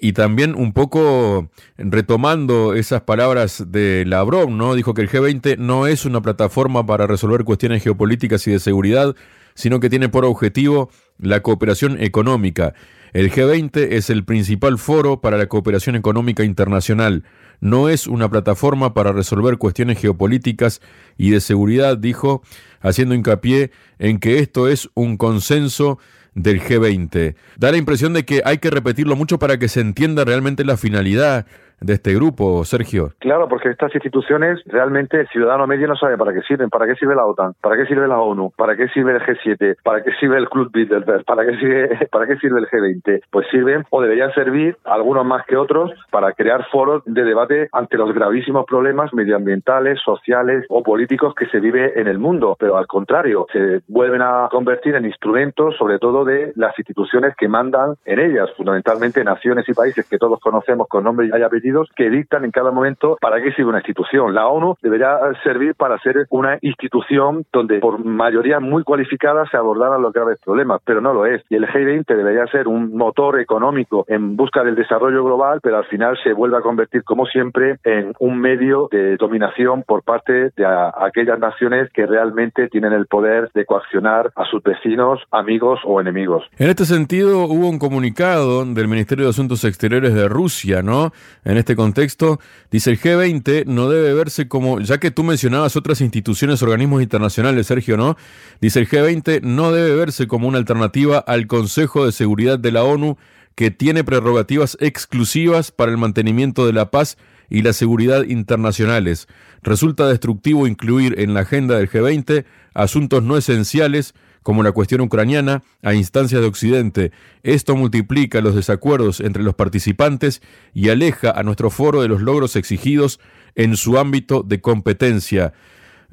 y 0.00 0.12
también 0.12 0.54
un 0.54 0.72
poco 0.72 1.48
retomando 1.78 2.74
esas 2.74 3.02
palabras 3.02 3.64
de 3.68 4.04
Lavrov, 4.06 4.50
¿no? 4.50 4.74
Dijo 4.74 4.92
que 4.92 5.02
el 5.02 5.08
G20 5.08 5.56
no 5.56 5.86
es 5.86 6.04
una 6.04 6.20
plataforma 6.20 6.84
para 6.84 7.06
resolver 7.06 7.44
cuestiones 7.44 7.82
geopolíticas 7.82 8.46
y 8.46 8.50
de 8.50 8.58
seguridad, 8.58 9.14
sino 9.54 9.80
que 9.80 9.88
tiene 9.88 10.08
por 10.08 10.24
objetivo 10.24 10.90
la 11.18 11.40
cooperación 11.40 12.00
económica. 12.02 12.74
El 13.14 13.30
G20 13.30 13.92
es 13.92 14.10
el 14.10 14.24
principal 14.24 14.76
foro 14.76 15.20
para 15.20 15.38
la 15.38 15.46
cooperación 15.46 15.94
económica 15.94 16.42
internacional. 16.42 17.22
No 17.60 17.88
es 17.88 18.08
una 18.08 18.28
plataforma 18.28 18.92
para 18.92 19.12
resolver 19.12 19.56
cuestiones 19.56 20.00
geopolíticas 20.00 20.82
y 21.16 21.30
de 21.30 21.40
seguridad, 21.40 21.96
dijo, 21.96 22.42
haciendo 22.80 23.14
hincapié 23.14 23.70
en 24.00 24.18
que 24.18 24.40
esto 24.40 24.68
es 24.68 24.90
un 24.94 25.16
consenso 25.16 25.98
del 26.34 26.60
G20. 26.60 27.34
Da 27.56 27.70
la 27.70 27.76
impresión 27.76 28.12
de 28.12 28.24
que 28.24 28.42
hay 28.44 28.58
que 28.58 28.70
repetirlo 28.70 29.16
mucho 29.16 29.38
para 29.38 29.58
que 29.58 29.68
se 29.68 29.80
entienda 29.80 30.24
realmente 30.24 30.64
la 30.64 30.76
finalidad 30.76 31.46
de 31.80 31.94
este 31.94 32.14
grupo, 32.14 32.64
Sergio. 32.64 33.10
Claro, 33.18 33.48
porque 33.48 33.70
estas 33.70 33.94
instituciones 33.94 34.62
realmente 34.66 35.20
el 35.20 35.28
ciudadano 35.28 35.66
medio 35.66 35.86
no 35.86 35.96
sabe 35.96 36.16
para 36.16 36.32
qué 36.32 36.40
sirven. 36.42 36.70
¿Para 36.70 36.86
qué 36.86 36.94
sirve 36.94 37.14
la 37.14 37.26
OTAN? 37.26 37.54
¿Para 37.60 37.76
qué 37.76 37.86
sirve 37.86 38.08
la 38.08 38.20
ONU? 38.20 38.52
¿Para 38.56 38.76
qué 38.76 38.88
sirve 38.88 39.12
el 39.12 39.20
G7? 39.20 39.76
¿Para 39.82 40.02
qué 40.02 40.12
sirve 40.20 40.38
el 40.38 40.48
Club 40.48 40.70
Bilderberg? 40.72 41.24
¿Para 41.24 41.44
qué 41.44 41.56
sirve, 41.58 42.06
para 42.12 42.26
qué 42.26 42.36
sirve 42.36 42.60
el 42.60 42.68
G20? 42.68 43.22
Pues 43.30 43.46
sirven 43.50 43.84
o 43.90 44.00
deberían 44.00 44.32
servir, 44.32 44.76
algunos 44.84 45.24
más 45.26 45.44
que 45.46 45.56
otros, 45.56 45.92
para 46.10 46.32
crear 46.32 46.66
foros 46.70 47.02
de 47.06 47.24
debate 47.24 47.68
ante 47.72 47.96
los 47.96 48.14
gravísimos 48.14 48.64
problemas 48.66 49.12
medioambientales, 49.12 50.00
sociales 50.04 50.64
o 50.68 50.82
políticos 50.82 51.34
que 51.34 51.46
se 51.46 51.60
vive 51.60 52.00
en 52.00 52.08
el 52.08 52.18
mundo. 52.18 52.56
Pero 52.58 52.76
al 52.76 52.86
contrario, 52.86 53.46
se 53.52 53.82
vuelven 53.88 54.22
a 54.22 54.48
convertir 54.50 54.94
en 54.94 55.04
instrumentos, 55.04 55.76
sobre 55.76 55.98
todo 55.98 56.24
de 56.24 56.52
las 56.56 56.78
instituciones 56.78 57.34
que 57.36 57.48
mandan 57.48 57.94
en 58.04 58.18
ellas, 58.18 58.50
fundamentalmente 58.56 59.22
naciones 59.24 59.68
y 59.68 59.74
países 59.74 60.08
que 60.08 60.18
todos 60.18 60.40
conocemos 60.40 60.88
con 60.88 61.04
nombre 61.04 61.28
y 61.32 61.42
apellido 61.42 61.63
que 61.96 62.10
dictan 62.10 62.44
en 62.44 62.50
cada 62.50 62.70
momento 62.70 63.16
para 63.20 63.42
qué 63.42 63.52
sirve 63.52 63.70
una 63.70 63.78
institución. 63.78 64.34
La 64.34 64.48
ONU 64.48 64.76
debería 64.82 65.18
servir 65.42 65.74
para 65.74 65.98
ser 66.00 66.26
una 66.30 66.58
institución 66.60 67.44
donde 67.52 67.78
por 67.78 68.04
mayoría 68.04 68.60
muy 68.60 68.84
cualificada 68.84 69.46
se 69.50 69.56
abordaran 69.56 70.02
los 70.02 70.12
graves 70.12 70.38
problemas, 70.44 70.80
pero 70.84 71.00
no 71.00 71.14
lo 71.14 71.26
es. 71.26 71.42
Y 71.48 71.56
el 71.56 71.66
G20 71.66 72.04
debería 72.06 72.46
ser 72.48 72.68
un 72.68 72.96
motor 72.96 73.40
económico 73.40 74.04
en 74.08 74.36
busca 74.36 74.62
del 74.62 74.74
desarrollo 74.74 75.24
global, 75.24 75.60
pero 75.62 75.78
al 75.78 75.86
final 75.86 76.18
se 76.22 76.32
vuelve 76.32 76.58
a 76.58 76.60
convertir, 76.60 77.02
como 77.02 77.26
siempre, 77.26 77.78
en 77.84 78.12
un 78.18 78.38
medio 78.38 78.88
de 78.90 79.16
dominación 79.16 79.82
por 79.82 80.02
parte 80.02 80.50
de 80.56 80.66
aquellas 81.00 81.38
naciones 81.38 81.90
que 81.92 82.06
realmente 82.06 82.68
tienen 82.68 82.92
el 82.92 83.06
poder 83.06 83.50
de 83.54 83.64
coaccionar 83.64 84.30
a 84.36 84.44
sus 84.44 84.62
vecinos, 84.62 85.20
amigos 85.30 85.80
o 85.84 86.00
enemigos. 86.00 86.44
En 86.58 86.68
este 86.68 86.84
sentido, 86.84 87.44
hubo 87.44 87.68
un 87.68 87.78
comunicado 87.78 88.64
del 88.64 88.88
Ministerio 88.88 89.24
de 89.24 89.30
Asuntos 89.30 89.64
Exteriores 89.64 90.14
de 90.14 90.28
Rusia, 90.28 90.82
¿no? 90.82 91.12
En 91.44 91.53
este 91.58 91.76
contexto, 91.76 92.40
dice 92.70 92.90
el 92.90 93.00
G20 93.00 93.66
no 93.66 93.88
debe 93.88 94.14
verse 94.14 94.48
como, 94.48 94.80
ya 94.80 94.98
que 94.98 95.10
tú 95.10 95.24
mencionabas 95.24 95.76
otras 95.76 96.00
instituciones, 96.00 96.62
organismos 96.62 97.02
internacionales, 97.02 97.66
Sergio, 97.66 97.96
¿no? 97.96 98.16
Dice 98.60 98.80
el 98.80 98.88
G20 98.88 99.42
no 99.42 99.72
debe 99.72 99.94
verse 99.94 100.26
como 100.26 100.48
una 100.48 100.58
alternativa 100.58 101.18
al 101.18 101.46
Consejo 101.46 102.06
de 102.06 102.12
Seguridad 102.12 102.58
de 102.58 102.72
la 102.72 102.84
ONU 102.84 103.16
que 103.54 103.70
tiene 103.70 104.04
prerrogativas 104.04 104.76
exclusivas 104.80 105.70
para 105.70 105.92
el 105.92 105.98
mantenimiento 105.98 106.66
de 106.66 106.72
la 106.72 106.90
paz 106.90 107.16
y 107.48 107.62
la 107.62 107.72
seguridad 107.72 108.24
internacionales. 108.24 109.28
Resulta 109.62 110.08
destructivo 110.08 110.66
incluir 110.66 111.20
en 111.20 111.34
la 111.34 111.40
agenda 111.40 111.76
del 111.76 111.90
G20 111.90 112.44
asuntos 112.74 113.22
no 113.22 113.36
esenciales 113.36 114.14
como 114.44 114.62
la 114.62 114.70
cuestión 114.70 115.00
ucraniana, 115.00 115.64
a 115.82 115.94
instancias 115.94 116.40
de 116.40 116.46
Occidente. 116.46 117.12
Esto 117.42 117.74
multiplica 117.74 118.42
los 118.42 118.54
desacuerdos 118.54 119.20
entre 119.20 119.42
los 119.42 119.54
participantes 119.54 120.42
y 120.72 120.90
aleja 120.90 121.32
a 121.32 121.42
nuestro 121.42 121.70
foro 121.70 122.02
de 122.02 122.08
los 122.08 122.20
logros 122.20 122.54
exigidos 122.54 123.18
en 123.56 123.76
su 123.76 123.98
ámbito 123.98 124.42
de 124.42 124.60
competencia. 124.60 125.54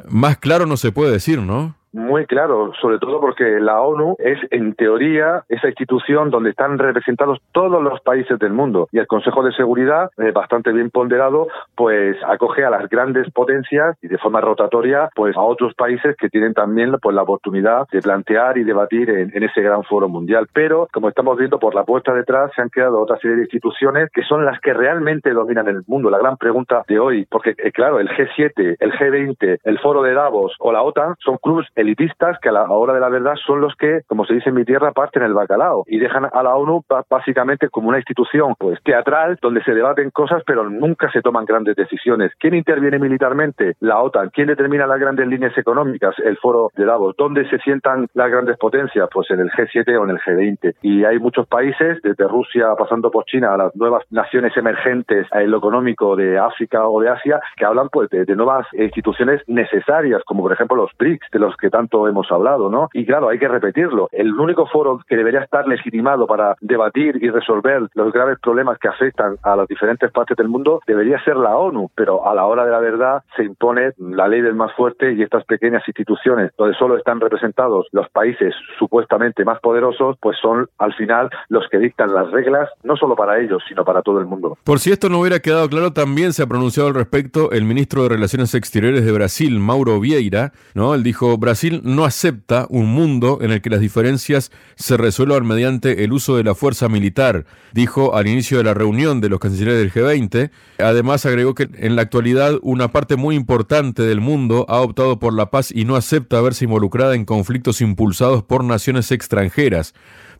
Más 0.09 0.37
claro 0.37 0.65
no 0.65 0.77
se 0.77 0.93
puede 0.93 1.11
decir, 1.11 1.39
¿no? 1.39 1.75
Muy 1.93 2.25
claro, 2.25 2.71
sobre 2.81 2.99
todo 2.99 3.19
porque 3.19 3.59
la 3.59 3.81
ONU 3.81 4.15
es, 4.19 4.39
en 4.51 4.73
teoría, 4.75 5.43
esa 5.49 5.67
institución 5.67 6.29
donde 6.29 6.51
están 6.51 6.77
representados 6.77 7.39
todos 7.51 7.81
los 7.81 7.99
países 8.01 8.39
del 8.39 8.53
mundo 8.53 8.87
y 8.91 8.99
el 8.99 9.07
Consejo 9.07 9.43
de 9.43 9.51
Seguridad, 9.53 10.09
eh, 10.17 10.31
bastante 10.31 10.71
bien 10.71 10.89
ponderado, 10.89 11.47
pues 11.75 12.17
acoge 12.25 12.63
a 12.63 12.69
las 12.69 12.89
grandes 12.89 13.29
potencias 13.31 13.97
y 14.01 14.07
de 14.07 14.17
forma 14.17 14.41
rotatoria, 14.41 15.09
pues 15.15 15.35
a 15.35 15.41
otros 15.41 15.73
países 15.73 16.15
que 16.17 16.29
tienen 16.29 16.53
también 16.53 16.93
pues, 17.01 17.15
la 17.15 17.23
oportunidad 17.23 17.87
de 17.91 18.01
plantear 18.01 18.57
y 18.57 18.63
debatir 18.63 19.09
en, 19.09 19.43
ese 19.43 19.61
gran 19.61 19.83
foro 19.83 20.07
mundial. 20.07 20.47
Pero, 20.53 20.87
como 20.93 21.09
estamos 21.09 21.37
viendo 21.37 21.59
por 21.59 21.75
la 21.75 21.83
puerta 21.83 22.13
detrás, 22.13 22.51
se 22.55 22.61
han 22.61 22.69
creado 22.69 23.01
otra 23.01 23.17
serie 23.17 23.37
de 23.37 23.43
instituciones 23.43 24.09
que 24.13 24.23
son 24.23 24.45
las 24.45 24.59
que 24.61 24.73
realmente 24.73 25.31
dominan 25.31 25.67
el 25.67 25.83
mundo. 25.87 26.09
La 26.09 26.19
gran 26.19 26.37
pregunta 26.37 26.83
de 26.87 26.99
hoy, 26.99 27.25
porque 27.29 27.55
eh, 27.57 27.71
claro, 27.71 27.99
el 27.99 28.09
G7, 28.09 28.77
el 28.79 28.91
G20, 28.93 29.59
el 29.63 29.79
Foro 29.79 30.03
de 30.03 30.13
Davos 30.13 30.53
o 30.59 30.71
la 30.71 30.83
OTAN 30.83 31.15
son 31.19 31.37
clubes 31.37 31.67
elitistas 31.81 32.37
que 32.39 32.49
a 32.49 32.51
la 32.51 32.63
hora 32.63 32.93
de 32.93 32.99
la 32.99 33.09
verdad 33.09 33.35
son 33.45 33.61
los 33.61 33.75
que, 33.75 34.01
como 34.07 34.25
se 34.25 34.35
dice 34.35 34.49
en 34.49 34.55
mi 34.55 34.65
tierra, 34.65 34.91
parten 34.91 35.23
el 35.23 35.33
bacalao 35.33 35.83
y 35.87 35.99
dejan 35.99 36.27
a 36.31 36.43
la 36.43 36.55
ONU 36.55 36.83
básicamente 37.09 37.69
como 37.69 37.89
una 37.89 37.97
institución 37.97 38.55
pues 38.57 38.81
teatral 38.83 39.37
donde 39.41 39.63
se 39.63 39.73
debaten 39.73 40.11
cosas 40.11 40.43
pero 40.45 40.69
nunca 40.69 41.11
se 41.11 41.21
toman 41.21 41.45
grandes 41.45 41.75
decisiones. 41.75 42.31
¿Quién 42.39 42.53
interviene 42.53 42.99
militarmente? 42.99 43.75
La 43.79 43.99
OTAN. 44.01 44.29
¿Quién 44.29 44.47
determina 44.47 44.87
las 44.87 44.99
grandes 44.99 45.27
líneas 45.27 45.57
económicas? 45.57 46.15
El 46.23 46.37
foro 46.37 46.71
de 46.75 46.85
Davos. 46.85 47.15
¿Dónde 47.17 47.49
se 47.49 47.57
sientan 47.59 48.07
las 48.13 48.29
grandes 48.29 48.57
potencias? 48.57 49.09
Pues 49.11 49.29
en 49.31 49.39
el 49.39 49.51
G7 49.51 49.99
o 49.99 50.03
en 50.03 50.11
el 50.11 50.19
G20. 50.19 50.75
Y 50.81 51.03
hay 51.03 51.19
muchos 51.19 51.47
países, 51.47 52.01
desde 52.01 52.27
Rusia 52.27 52.75
pasando 52.77 53.11
por 53.11 53.25
China 53.25 53.53
a 53.53 53.57
las 53.57 53.75
nuevas 53.75 54.03
naciones 54.11 54.55
emergentes 54.55 55.27
en 55.31 55.51
lo 55.51 55.57
económico 55.57 56.15
de 56.15 56.37
África 56.37 56.87
o 56.87 57.01
de 57.01 57.09
Asia, 57.09 57.39
que 57.55 57.65
hablan 57.65 57.89
pues 57.89 58.09
de, 58.09 58.25
de 58.25 58.35
nuevas 58.35 58.67
instituciones 58.73 59.41
necesarias, 59.47 60.21
como 60.25 60.43
por 60.43 60.53
ejemplo 60.53 60.77
los 60.77 60.91
BRICS, 60.97 61.27
de 61.31 61.39
los 61.39 61.55
que 61.57 61.70
tanto 61.71 62.07
hemos 62.07 62.31
hablado, 62.31 62.69
¿no? 62.69 62.89
Y 62.93 63.05
claro, 63.05 63.29
hay 63.29 63.39
que 63.39 63.47
repetirlo. 63.47 64.09
El 64.11 64.33
único 64.33 64.67
foro 64.67 64.99
que 65.07 65.17
debería 65.17 65.41
estar 65.41 65.67
legitimado 65.67 66.27
para 66.27 66.55
debatir 66.61 67.17
y 67.21 67.29
resolver 67.29 67.87
los 67.93 68.13
graves 68.13 68.37
problemas 68.41 68.77
que 68.77 68.87
afectan 68.87 69.37
a 69.43 69.55
las 69.55 69.67
diferentes 69.67 70.11
partes 70.11 70.37
del 70.37 70.49
mundo 70.49 70.81
debería 70.85 71.23
ser 71.23 71.37
la 71.37 71.57
ONU, 71.57 71.89
pero 71.95 72.27
a 72.27 72.35
la 72.35 72.45
hora 72.45 72.65
de 72.65 72.71
la 72.71 72.79
verdad 72.79 73.23
se 73.35 73.43
impone 73.43 73.93
la 73.97 74.27
ley 74.27 74.41
del 74.41 74.55
más 74.55 74.73
fuerte 74.75 75.13
y 75.13 75.23
estas 75.23 75.45
pequeñas 75.45 75.83
instituciones 75.87 76.51
donde 76.57 76.77
solo 76.77 76.97
están 76.97 77.19
representados 77.19 77.87
los 77.91 78.09
países 78.09 78.53
supuestamente 78.77 79.45
más 79.45 79.59
poderosos, 79.59 80.17
pues 80.21 80.37
son 80.41 80.67
al 80.77 80.93
final 80.93 81.29
los 81.49 81.67
que 81.69 81.77
dictan 81.77 82.13
las 82.13 82.29
reglas, 82.31 82.69
no 82.83 82.95
solo 82.95 83.15
para 83.15 83.39
ellos, 83.39 83.63
sino 83.67 83.85
para 83.85 84.01
todo 84.01 84.19
el 84.19 84.25
mundo. 84.25 84.57
Por 84.63 84.79
si 84.79 84.91
esto 84.91 85.09
no 85.09 85.19
hubiera 85.19 85.39
quedado 85.39 85.69
claro, 85.69 85.93
también 85.93 86.33
se 86.33 86.43
ha 86.43 86.47
pronunciado 86.47 86.89
al 86.89 86.95
respecto 86.95 87.51
el 87.51 87.63
ministro 87.63 88.03
de 88.03 88.09
Relaciones 88.09 88.53
Exteriores 88.55 89.05
de 89.05 89.11
Brasil, 89.11 89.59
Mauro 89.59 89.99
Vieira, 89.99 90.51
¿no? 90.73 90.93
Él 90.93 91.03
dijo, 91.03 91.37
Brasil 91.37 91.60
no 91.69 92.05
acepta 92.05 92.65
un 92.69 92.87
mundo 92.87 93.39
en 93.41 93.51
el 93.51 93.61
que 93.61 93.69
las 93.69 93.79
diferencias 93.79 94.51
se 94.75 94.97
resuelvan 94.97 95.45
mediante 95.45 96.03
el 96.03 96.13
uso 96.13 96.35
de 96.35 96.43
la 96.43 96.55
fuerza 96.55 96.89
militar, 96.89 97.45
dijo 97.73 98.15
al 98.15 98.27
inicio 98.27 98.57
de 98.57 98.63
la 98.63 98.73
reunión 98.73 99.21
de 99.21 99.29
los 99.29 99.39
cancilleres 99.39 99.77
del 99.77 99.91
G20. 99.91 100.49
Además 100.79 101.25
agregó 101.25 101.53
que 101.53 101.69
en 101.73 101.95
la 101.95 102.01
actualidad 102.01 102.57
una 102.61 102.91
parte 102.91 103.15
muy 103.15 103.35
importante 103.35 104.01
del 104.03 104.21
mundo 104.21 104.65
ha 104.69 104.81
optado 104.81 105.19
por 105.19 105.33
la 105.33 105.51
paz 105.51 105.71
y 105.71 105.85
no 105.85 105.95
acepta 105.95 106.41
verse 106.41 106.65
involucrada 106.65 107.15
en 107.15 107.25
conflictos 107.25 107.81
impulsados 107.81 108.43
por 108.43 108.63
naciones 108.63 109.11
extranjeras. 109.11 109.93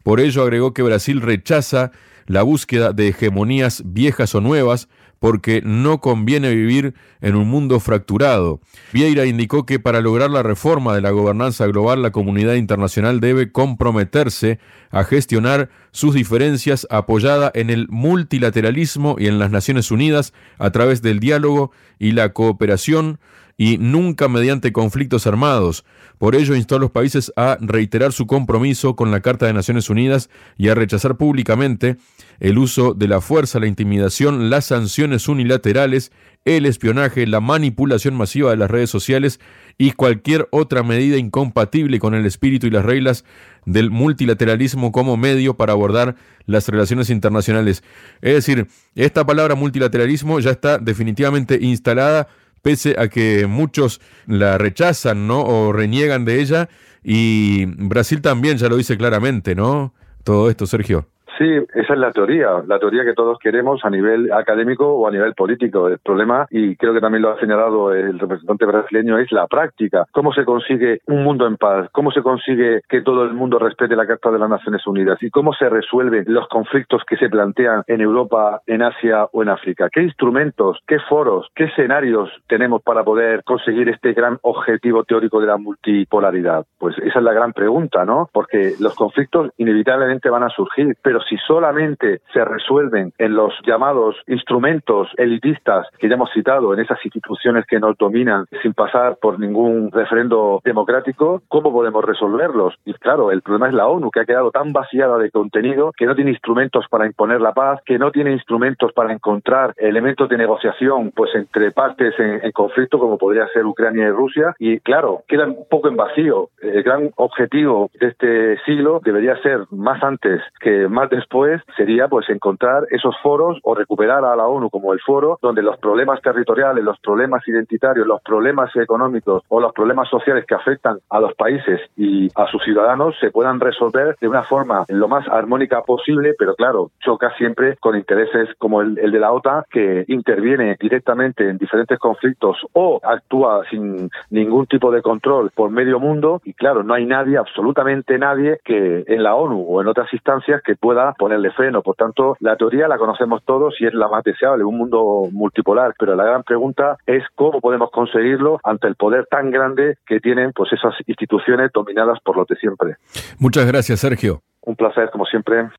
Por 0.03 0.19
ello 0.19 0.41
agregó 0.41 0.73
que 0.73 0.81
Brasil 0.81 1.21
rechaza 1.21 1.91
la 2.25 2.43
búsqueda 2.43 2.93
de 2.93 3.09
hegemonías 3.09 3.83
viejas 3.85 4.33
o 4.35 4.41
nuevas, 4.41 4.87
porque 5.21 5.61
no 5.63 6.01
conviene 6.01 6.49
vivir 6.49 6.95
en 7.21 7.35
un 7.35 7.47
mundo 7.47 7.79
fracturado. 7.79 8.59
Vieira 8.91 9.27
indicó 9.27 9.67
que 9.67 9.77
para 9.79 10.01
lograr 10.01 10.31
la 10.31 10.41
reforma 10.41 10.95
de 10.95 11.01
la 11.01 11.11
gobernanza 11.11 11.67
global, 11.67 12.01
la 12.01 12.09
comunidad 12.09 12.55
internacional 12.55 13.19
debe 13.19 13.51
comprometerse 13.51 14.57
a 14.89 15.03
gestionar 15.03 15.69
sus 15.91 16.15
diferencias 16.15 16.87
apoyada 16.89 17.51
en 17.53 17.69
el 17.69 17.87
multilateralismo 17.89 19.15
y 19.19 19.27
en 19.27 19.37
las 19.37 19.51
Naciones 19.51 19.91
Unidas 19.91 20.33
a 20.57 20.71
través 20.71 21.03
del 21.03 21.19
diálogo 21.19 21.71
y 21.99 22.13
la 22.13 22.33
cooperación 22.33 23.19
y 23.61 23.77
nunca 23.77 24.27
mediante 24.27 24.71
conflictos 24.71 25.27
armados. 25.27 25.85
Por 26.17 26.33
ello 26.33 26.55
instó 26.55 26.77
a 26.77 26.79
los 26.79 26.89
países 26.89 27.31
a 27.35 27.59
reiterar 27.61 28.11
su 28.11 28.25
compromiso 28.25 28.95
con 28.95 29.11
la 29.11 29.19
Carta 29.19 29.45
de 29.45 29.53
Naciones 29.53 29.87
Unidas 29.91 30.31
y 30.57 30.69
a 30.69 30.73
rechazar 30.73 31.15
públicamente 31.15 31.97
el 32.39 32.57
uso 32.57 32.95
de 32.95 33.07
la 33.07 33.21
fuerza, 33.21 33.59
la 33.59 33.67
intimidación, 33.67 34.49
las 34.49 34.65
sanciones 34.65 35.27
unilaterales, 35.27 36.11
el 36.43 36.65
espionaje, 36.65 37.27
la 37.27 37.39
manipulación 37.39 38.15
masiva 38.15 38.49
de 38.49 38.57
las 38.57 38.71
redes 38.71 38.89
sociales 38.89 39.39
y 39.77 39.91
cualquier 39.91 40.47
otra 40.49 40.81
medida 40.81 41.17
incompatible 41.17 41.99
con 41.99 42.15
el 42.15 42.25
espíritu 42.25 42.65
y 42.65 42.71
las 42.71 42.83
reglas 42.83 43.25
del 43.67 43.91
multilateralismo 43.91 44.91
como 44.91 45.17
medio 45.17 45.55
para 45.55 45.73
abordar 45.73 46.15
las 46.47 46.67
relaciones 46.67 47.11
internacionales. 47.11 47.83
Es 48.21 48.33
decir, 48.33 48.69
esta 48.95 49.23
palabra 49.23 49.53
multilateralismo 49.53 50.39
ya 50.39 50.49
está 50.49 50.79
definitivamente 50.79 51.59
instalada 51.61 52.27
pese 52.61 52.95
a 52.97 53.07
que 53.07 53.47
muchos 53.47 54.01
la 54.27 54.57
rechazan, 54.57 55.27
¿no? 55.27 55.41
O 55.41 55.73
reniegan 55.73 56.25
de 56.25 56.41
ella. 56.41 56.69
Y 57.03 57.65
Brasil 57.65 58.21
también 58.21 58.57
ya 58.57 58.69
lo 58.69 58.77
dice 58.77 58.97
claramente, 58.97 59.55
¿no? 59.55 59.93
Todo 60.23 60.49
esto, 60.49 60.67
Sergio. 60.67 61.07
Sí, 61.41 61.47
esa 61.73 61.93
es 61.93 61.99
la 61.99 62.11
teoría, 62.11 62.61
la 62.67 62.77
teoría 62.77 63.03
que 63.03 63.15
todos 63.15 63.39
queremos 63.39 63.83
a 63.83 63.89
nivel 63.89 64.31
académico 64.31 64.85
o 64.85 65.07
a 65.07 65.11
nivel 65.11 65.33
político. 65.33 65.87
El 65.87 65.97
problema, 65.97 66.45
y 66.51 66.75
creo 66.75 66.93
que 66.93 67.01
también 67.01 67.23
lo 67.23 67.31
ha 67.31 67.39
señalado 67.39 67.91
el 67.93 68.19
representante 68.19 68.63
brasileño, 68.63 69.17
es 69.17 69.31
la 69.31 69.47
práctica. 69.47 70.05
¿Cómo 70.11 70.33
se 70.33 70.45
consigue 70.45 70.99
un 71.07 71.23
mundo 71.23 71.47
en 71.47 71.57
paz? 71.57 71.89
¿Cómo 71.93 72.11
se 72.11 72.21
consigue 72.21 72.81
que 72.87 73.01
todo 73.01 73.23
el 73.23 73.33
mundo 73.33 73.57
respete 73.57 73.95
la 73.95 74.05
Carta 74.05 74.29
de 74.29 74.37
las 74.37 74.51
Naciones 74.51 74.85
Unidas? 74.85 75.17
¿Y 75.23 75.31
cómo 75.31 75.51
se 75.53 75.67
resuelven 75.67 76.25
los 76.27 76.47
conflictos 76.47 77.01
que 77.07 77.17
se 77.17 77.27
plantean 77.27 77.81
en 77.87 78.01
Europa, 78.01 78.61
en 78.67 78.83
Asia 78.83 79.25
o 79.31 79.41
en 79.41 79.49
África? 79.49 79.89
¿Qué 79.91 80.03
instrumentos, 80.03 80.77
qué 80.85 80.99
foros, 81.09 81.47
qué 81.55 81.63
escenarios 81.63 82.29
tenemos 82.47 82.83
para 82.83 83.03
poder 83.03 83.43
conseguir 83.45 83.89
este 83.89 84.13
gran 84.13 84.37
objetivo 84.43 85.05
teórico 85.05 85.41
de 85.41 85.47
la 85.47 85.57
multipolaridad? 85.57 86.67
Pues 86.77 86.95
esa 86.99 87.17
es 87.17 87.25
la 87.25 87.33
gran 87.33 87.53
pregunta, 87.53 88.05
¿no? 88.05 88.29
Porque 88.31 88.75
los 88.79 88.93
conflictos 88.93 89.49
inevitablemente 89.57 90.29
van 90.29 90.43
a 90.43 90.49
surgir, 90.49 90.95
pero 91.01 91.19
si 91.31 91.37
solamente 91.47 92.19
se 92.33 92.43
resuelven 92.43 93.13
en 93.17 93.35
los 93.35 93.53
llamados 93.65 94.17
instrumentos 94.27 95.07
elitistas 95.15 95.87
que 95.97 96.09
ya 96.09 96.15
hemos 96.15 96.29
citado, 96.33 96.73
en 96.73 96.81
esas 96.81 96.99
instituciones 97.05 97.65
que 97.65 97.79
nos 97.79 97.97
dominan 97.97 98.47
sin 98.61 98.73
pasar 98.73 99.15
por 99.21 99.39
ningún 99.39 99.89
referendo 99.93 100.59
democrático, 100.65 101.41
¿cómo 101.47 101.71
podemos 101.71 102.03
resolverlos? 102.03 102.75
Y 102.83 102.93
claro, 102.95 103.31
el 103.31 103.41
problema 103.41 103.69
es 103.69 103.73
la 103.73 103.87
ONU, 103.87 104.11
que 104.11 104.19
ha 104.19 104.25
quedado 104.25 104.51
tan 104.51 104.73
vaciada 104.73 105.17
de 105.17 105.31
contenido, 105.31 105.93
que 105.95 106.05
no 106.05 106.15
tiene 106.15 106.31
instrumentos 106.31 106.85
para 106.89 107.05
imponer 107.05 107.39
la 107.39 107.53
paz, 107.53 107.79
que 107.85 107.97
no 107.97 108.11
tiene 108.11 108.33
instrumentos 108.33 108.91
para 108.91 109.13
encontrar 109.13 109.73
elementos 109.77 110.27
de 110.27 110.37
negociación 110.37 111.11
pues 111.15 111.33
entre 111.33 111.71
partes 111.71 112.13
en, 112.19 112.43
en 112.43 112.51
conflicto, 112.51 112.99
como 112.99 113.17
podría 113.17 113.47
ser 113.53 113.65
Ucrania 113.65 114.07
y 114.07 114.11
Rusia, 114.11 114.53
y 114.59 114.81
claro, 114.81 115.23
queda 115.29 115.45
un 115.45 115.65
poco 115.69 115.87
en 115.87 115.95
vacío. 115.95 116.49
El 116.61 116.83
gran 116.83 117.09
objetivo 117.15 117.89
de 117.97 118.07
este 118.07 118.57
siglo 118.65 118.99
debería 119.01 119.41
ser 119.41 119.61
más 119.71 120.03
antes 120.03 120.41
que 120.59 120.89
más 120.89 121.09
después 121.11 121.61
sería 121.75 122.07
pues 122.07 122.27
encontrar 122.29 122.87
esos 122.89 123.15
foros 123.21 123.59
o 123.63 123.75
recuperar 123.75 124.23
a 124.25 124.35
la 124.35 124.47
ONU 124.47 124.69
como 124.69 124.93
el 124.93 124.99
foro 125.01 125.37
donde 125.41 125.61
los 125.61 125.77
problemas 125.77 126.21
territoriales, 126.21 126.83
los 126.83 126.99
problemas 126.99 127.47
identitarios, 127.47 128.07
los 128.07 128.21
problemas 128.21 128.75
económicos 128.75 129.43
o 129.49 129.59
los 129.59 129.73
problemas 129.73 130.09
sociales 130.09 130.45
que 130.47 130.55
afectan 130.55 130.97
a 131.09 131.19
los 131.19 131.35
países 131.35 131.81
y 131.97 132.29
a 132.35 132.47
sus 132.47 132.63
ciudadanos 132.63 133.15
se 133.19 133.29
puedan 133.29 133.59
resolver 133.59 134.15
de 134.19 134.27
una 134.27 134.43
forma 134.43 134.85
lo 134.87 135.07
más 135.07 135.27
armónica 135.27 135.81
posible, 135.81 136.33
pero 136.39 136.55
claro, 136.55 136.91
choca 137.01 137.35
siempre 137.37 137.75
con 137.77 137.95
intereses 137.95 138.49
como 138.57 138.81
el, 138.81 138.97
el 138.97 139.11
de 139.11 139.19
la 139.19 139.33
OTAN 139.33 139.63
que 139.69 140.05
interviene 140.07 140.77
directamente 140.79 141.49
en 141.49 141.57
diferentes 141.57 141.99
conflictos 141.99 142.57
o 142.73 143.01
actúa 143.03 143.63
sin 143.69 144.09
ningún 144.29 144.65
tipo 144.65 144.91
de 144.91 145.01
control 145.01 145.51
por 145.53 145.69
medio 145.71 145.99
mundo 145.99 146.41
y 146.45 146.53
claro, 146.53 146.83
no 146.83 146.93
hay 146.93 147.05
nadie, 147.05 147.37
absolutamente 147.37 148.17
nadie 148.17 148.59
que 148.63 149.03
en 149.07 149.23
la 149.23 149.35
ONU 149.35 149.61
o 149.67 149.81
en 149.81 149.87
otras 149.87 150.11
instancias 150.13 150.61
que 150.63 150.75
pueda 150.75 151.00
ponerle 151.17 151.51
freno. 151.51 151.81
Por 151.81 151.95
tanto, 151.95 152.35
la 152.39 152.55
teoría 152.55 152.87
la 152.87 152.97
conocemos 152.97 153.43
todos 153.45 153.75
y 153.79 153.85
es 153.85 153.93
la 153.93 154.07
más 154.07 154.23
deseable, 154.23 154.63
un 154.63 154.77
mundo 154.77 155.27
multipolar. 155.31 155.93
Pero 155.97 156.15
la 156.15 156.23
gran 156.23 156.43
pregunta 156.43 156.97
es 157.05 157.23
cómo 157.35 157.59
podemos 157.59 157.89
conseguirlo 157.91 158.59
ante 158.63 158.87
el 158.87 158.95
poder 158.95 159.27
tan 159.29 159.51
grande 159.51 159.97
que 160.05 160.19
tienen 160.19 160.51
pues 160.53 160.71
esas 160.73 160.93
instituciones 161.07 161.71
dominadas 161.73 162.19
por 162.23 162.37
los 162.37 162.47
de 162.47 162.55
siempre. 162.55 162.95
Muchas 163.39 163.65
gracias, 163.65 163.99
Sergio. 163.99 164.41
Un 164.61 164.75
placer, 164.75 165.09
como 165.11 165.25
siempre. 165.25 165.69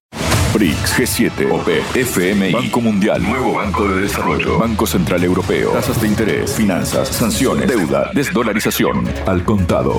BRICS, 0.55 0.99
G7, 0.99 1.51
OPE, 1.51 1.79
FMI, 2.01 2.53
Banco 2.53 2.81
Mundial, 2.83 3.23
Nuevo 3.23 3.55
Banco 3.55 3.89
de 3.89 4.03
Desarrollo, 4.03 4.59
Banco 4.59 4.87
Central 4.87 5.25
Europeo, 5.25 5.71
tasas 5.73 6.03
de 6.03 6.09
interés, 6.09 6.55
finanzas, 6.55 7.09
sanciones, 7.09 7.67
deuda, 7.67 8.11
desdolarización, 8.13 9.05
al 9.27 9.45
contado. 9.45 9.95